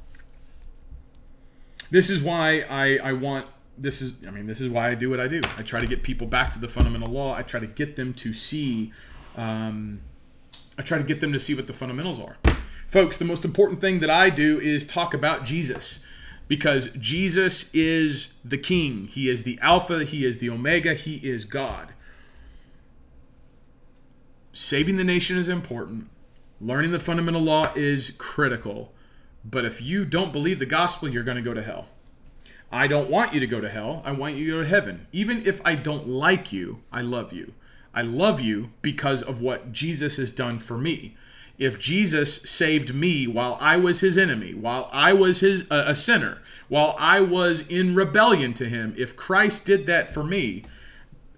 [1.91, 3.47] This is why I I want
[3.77, 5.43] this is I mean this is why I do what I do.
[5.59, 7.35] I try to get people back to the fundamental law.
[7.37, 8.93] I try to get them to see
[9.37, 10.01] um
[10.79, 12.39] I try to get them to see what the fundamentals are.
[12.89, 16.01] Folks, the most important thing that I do is talk about Jesus
[16.49, 19.07] because Jesus is the king.
[19.07, 21.95] He is the Alpha, He is the Omega, He is God.
[24.53, 26.11] Saving the nation is important,
[26.61, 28.93] learning the fundamental law is critical.
[29.45, 31.89] But if you don't believe the gospel, you're going to go to hell.
[32.71, 34.03] I don't want you to go to hell.
[34.05, 35.07] I want you to go to heaven.
[35.13, 37.55] Even if I don't like you, I love you.
[37.95, 41.17] I love you because of what Jesus has done for me
[41.59, 45.95] if Jesus saved me while I was his enemy, while I was his uh, a
[45.95, 50.65] sinner, while I was in rebellion to him, if Christ did that for me,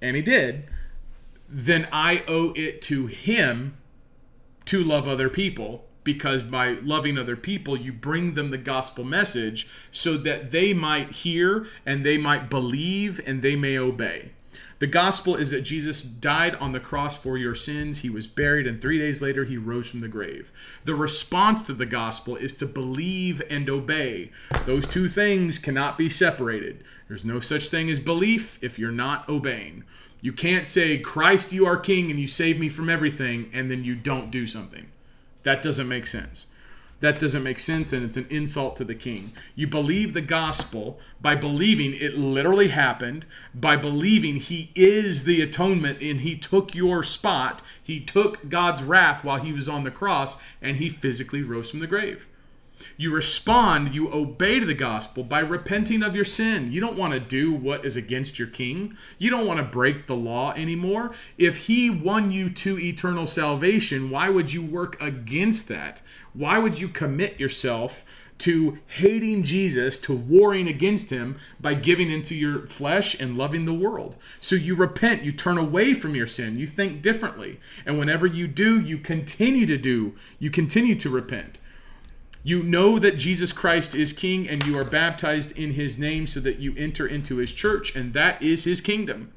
[0.01, 0.65] and he did,
[1.49, 3.77] then I owe it to him
[4.67, 9.67] to love other people because by loving other people you bring them the gospel message
[9.91, 14.31] so that they might hear and they might believe and they may obey.
[14.85, 18.01] The gospel is that Jesus died on the cross for your sins.
[18.01, 20.53] He was buried, and three days later, he rose from the grave.
[20.85, 24.31] The response to the gospel is to believe and obey.
[24.67, 26.85] Those two things cannot be separated.
[27.09, 29.85] There's no such thing as belief if you're not obeying.
[30.21, 33.85] You can't say, Christ, you are king, and you save me from everything, and then
[33.85, 34.91] you don't do something.
[35.45, 36.49] That doesn't make sense.
[37.05, 39.33] That doesn't make sense and it's an insult to the king.
[39.55, 45.99] You believe the gospel by believing it literally happened, by believing he is the atonement
[46.01, 47.61] and he took your spot.
[47.83, 51.81] He took God's wrath while he was on the cross and he physically rose from
[51.81, 52.27] the grave.
[52.97, 56.73] You respond, you obey to the gospel by repenting of your sin.
[56.73, 58.97] You don't want to do what is against your king.
[59.19, 61.15] You don't want to break the law anymore.
[61.39, 66.03] If he won you to eternal salvation, why would you work against that?
[66.35, 68.05] Why would you commit yourself
[68.39, 73.75] to hating Jesus, to warring against him by giving into your flesh and loving the
[73.75, 74.17] world.
[74.41, 77.61] So you repent, you turn away from your sin, you think differently.
[77.87, 81.61] And whenever you do, you continue to do, you continue to repent.
[82.43, 86.41] You know that Jesus Christ is king and you are baptized in his name so
[86.41, 89.33] that you enter into his church and that is his kingdom.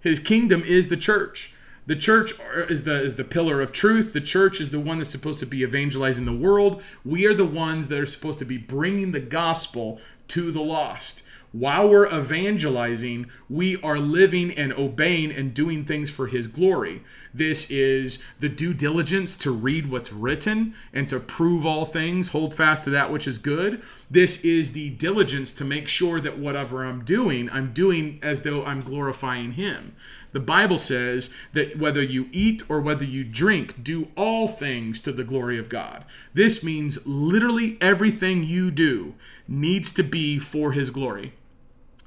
[0.00, 1.54] His kingdom is the church.
[1.86, 2.34] The church
[2.68, 4.12] is the is the pillar of truth.
[4.12, 6.82] The church is the one that's supposed to be evangelizing the world.
[7.04, 11.22] We are the ones that are supposed to be bringing the gospel to the lost
[11.52, 17.02] while we're evangelizing, we are living and obeying and doing things for His glory.
[17.34, 22.54] This is the due diligence to read what's written and to prove all things, hold
[22.54, 23.82] fast to that which is good.
[24.08, 28.64] This is the diligence to make sure that whatever I'm doing, I'm doing as though
[28.64, 29.96] I'm glorifying Him.
[30.32, 35.12] The Bible says that whether you eat or whether you drink, do all things to
[35.12, 36.04] the glory of God.
[36.34, 39.14] This means literally everything you do
[39.48, 41.34] needs to be for His glory.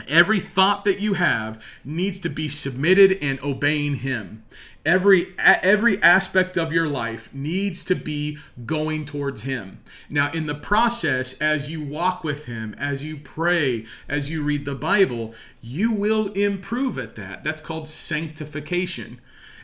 [0.07, 4.43] Every thought that you have needs to be submitted and obeying Him.
[4.85, 9.79] Every every aspect of your life needs to be going towards Him.
[10.09, 14.65] Now, in the process, as you walk with Him, as you pray, as you read
[14.65, 17.45] the Bible, you will improve at that.
[17.45, 19.21] That's called sanctification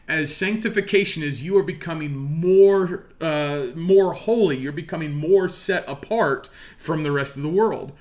[0.09, 6.49] as sanctification is you are becoming more uh, more holy you're becoming more set apart
[6.77, 7.91] from the rest of the world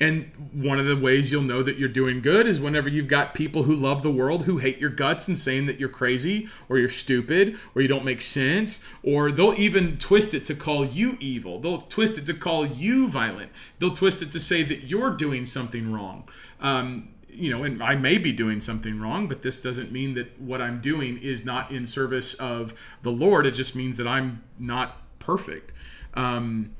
[0.00, 3.34] and one of the ways you'll know that you're doing good is whenever you've got
[3.34, 6.78] people who love the world who hate your guts and saying that you're crazy or
[6.78, 11.16] you're stupid or you don't make sense, or they'll even twist it to call you
[11.18, 11.58] evil.
[11.58, 13.50] They'll twist it to call you violent.
[13.80, 16.28] They'll twist it to say that you're doing something wrong.
[16.60, 20.40] Um, you know, and I may be doing something wrong, but this doesn't mean that
[20.40, 22.72] what I'm doing is not in service of
[23.02, 23.46] the Lord.
[23.46, 25.72] It just means that I'm not perfect.
[26.14, 26.74] Um,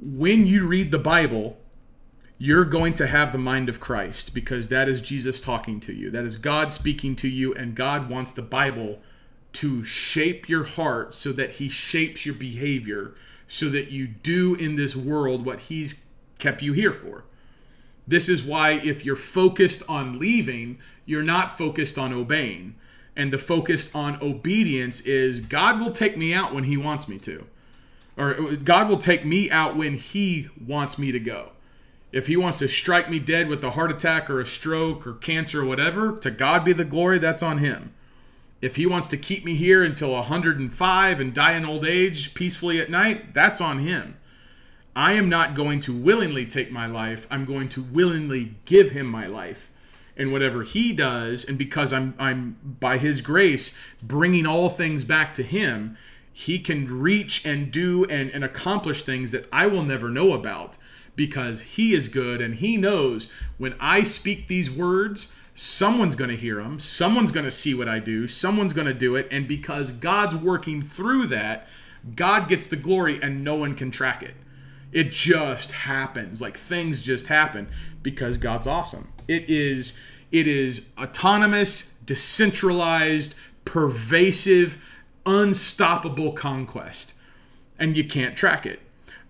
[0.00, 1.58] when you read the Bible,
[2.38, 6.10] you're going to have the mind of Christ because that is Jesus talking to you.
[6.10, 8.98] That is God speaking to you, and God wants the Bible
[9.54, 13.14] to shape your heart so that He shapes your behavior
[13.46, 16.02] so that you do in this world what He's
[16.38, 17.24] kept you here for.
[18.06, 22.74] This is why, if you're focused on leaving, you're not focused on obeying.
[23.14, 27.18] And the focus on obedience is God will take me out when He wants me
[27.18, 27.46] to,
[28.16, 31.50] or God will take me out when He wants me to go.
[32.12, 35.14] If he wants to strike me dead with a heart attack or a stroke or
[35.14, 37.94] cancer or whatever, to God be the glory, that's on him.
[38.60, 42.80] If he wants to keep me here until 105 and die in old age peacefully
[42.80, 44.18] at night, that's on him.
[44.94, 47.26] I am not going to willingly take my life.
[47.30, 49.72] I'm going to willingly give him my life.
[50.14, 55.32] And whatever he does, and because I'm I'm by his grace bringing all things back
[55.34, 55.96] to him,
[56.30, 60.76] he can reach and do and, and accomplish things that I will never know about
[61.16, 66.36] because he is good and he knows when I speak these words, someone's going to
[66.36, 69.28] hear them, someone's going to see what I do, someone's going to do it.
[69.30, 71.68] And because God's working through that,
[72.16, 74.34] God gets the glory and no one can track it.
[74.92, 76.42] It just happens.
[76.42, 77.68] Like things just happen
[78.02, 79.12] because God's awesome.
[79.28, 80.00] It is
[80.30, 83.34] it is autonomous, decentralized,
[83.64, 87.14] pervasive, unstoppable conquest.
[87.78, 88.80] And you can't track it.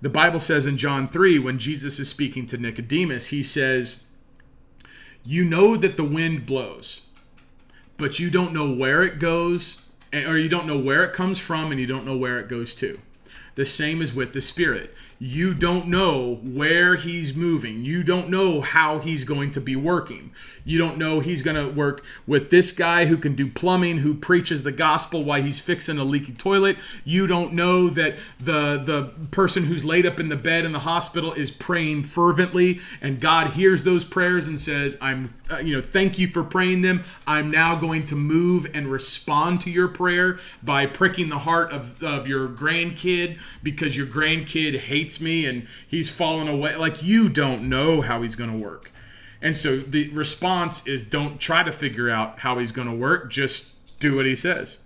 [0.03, 4.05] The Bible says in John 3 when Jesus is speaking to Nicodemus, he says,
[5.25, 7.03] "You know that the wind blows,
[7.99, 9.83] but you don't know where it goes
[10.13, 12.49] eh, or you don't know where it comes from and you don't know where it
[12.49, 12.99] goes to."
[13.55, 14.93] The same is with the Spirit
[15.25, 17.85] you don't know where he's moving.
[17.85, 20.33] You don't know how he's going to be working.
[20.65, 24.15] You don't know he's going to work with this guy who can do plumbing, who
[24.15, 26.77] preaches the gospel while he's fixing a leaky toilet.
[27.05, 30.81] You don't know that the the person who's laid up in the bed in the
[30.81, 35.83] hospital is praying fervently and God hears those prayers and says, "I'm uh, you know,
[35.83, 37.05] thank you for praying them.
[37.27, 42.03] I'm now going to move and respond to your prayer by pricking the heart of
[42.03, 46.77] of your grandkid because your grandkid hates hates me and he's fallen away.
[46.77, 48.91] Like you don't know how he's going to work.
[49.41, 53.31] And so the response is don't try to figure out how he's going to work,
[53.31, 54.79] just do what he says,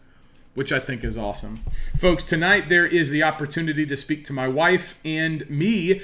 [0.55, 1.61] which I think is awesome.
[1.99, 6.01] Folks, tonight there is the opportunity to speak to my wife and me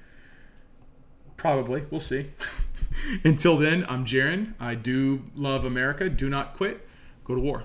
[1.42, 1.82] Probably.
[1.90, 2.26] We'll see.
[3.24, 4.54] Until then, I'm Jarrin.
[4.60, 6.08] I do love America.
[6.08, 6.86] Do not quit.
[7.24, 7.64] Go to war.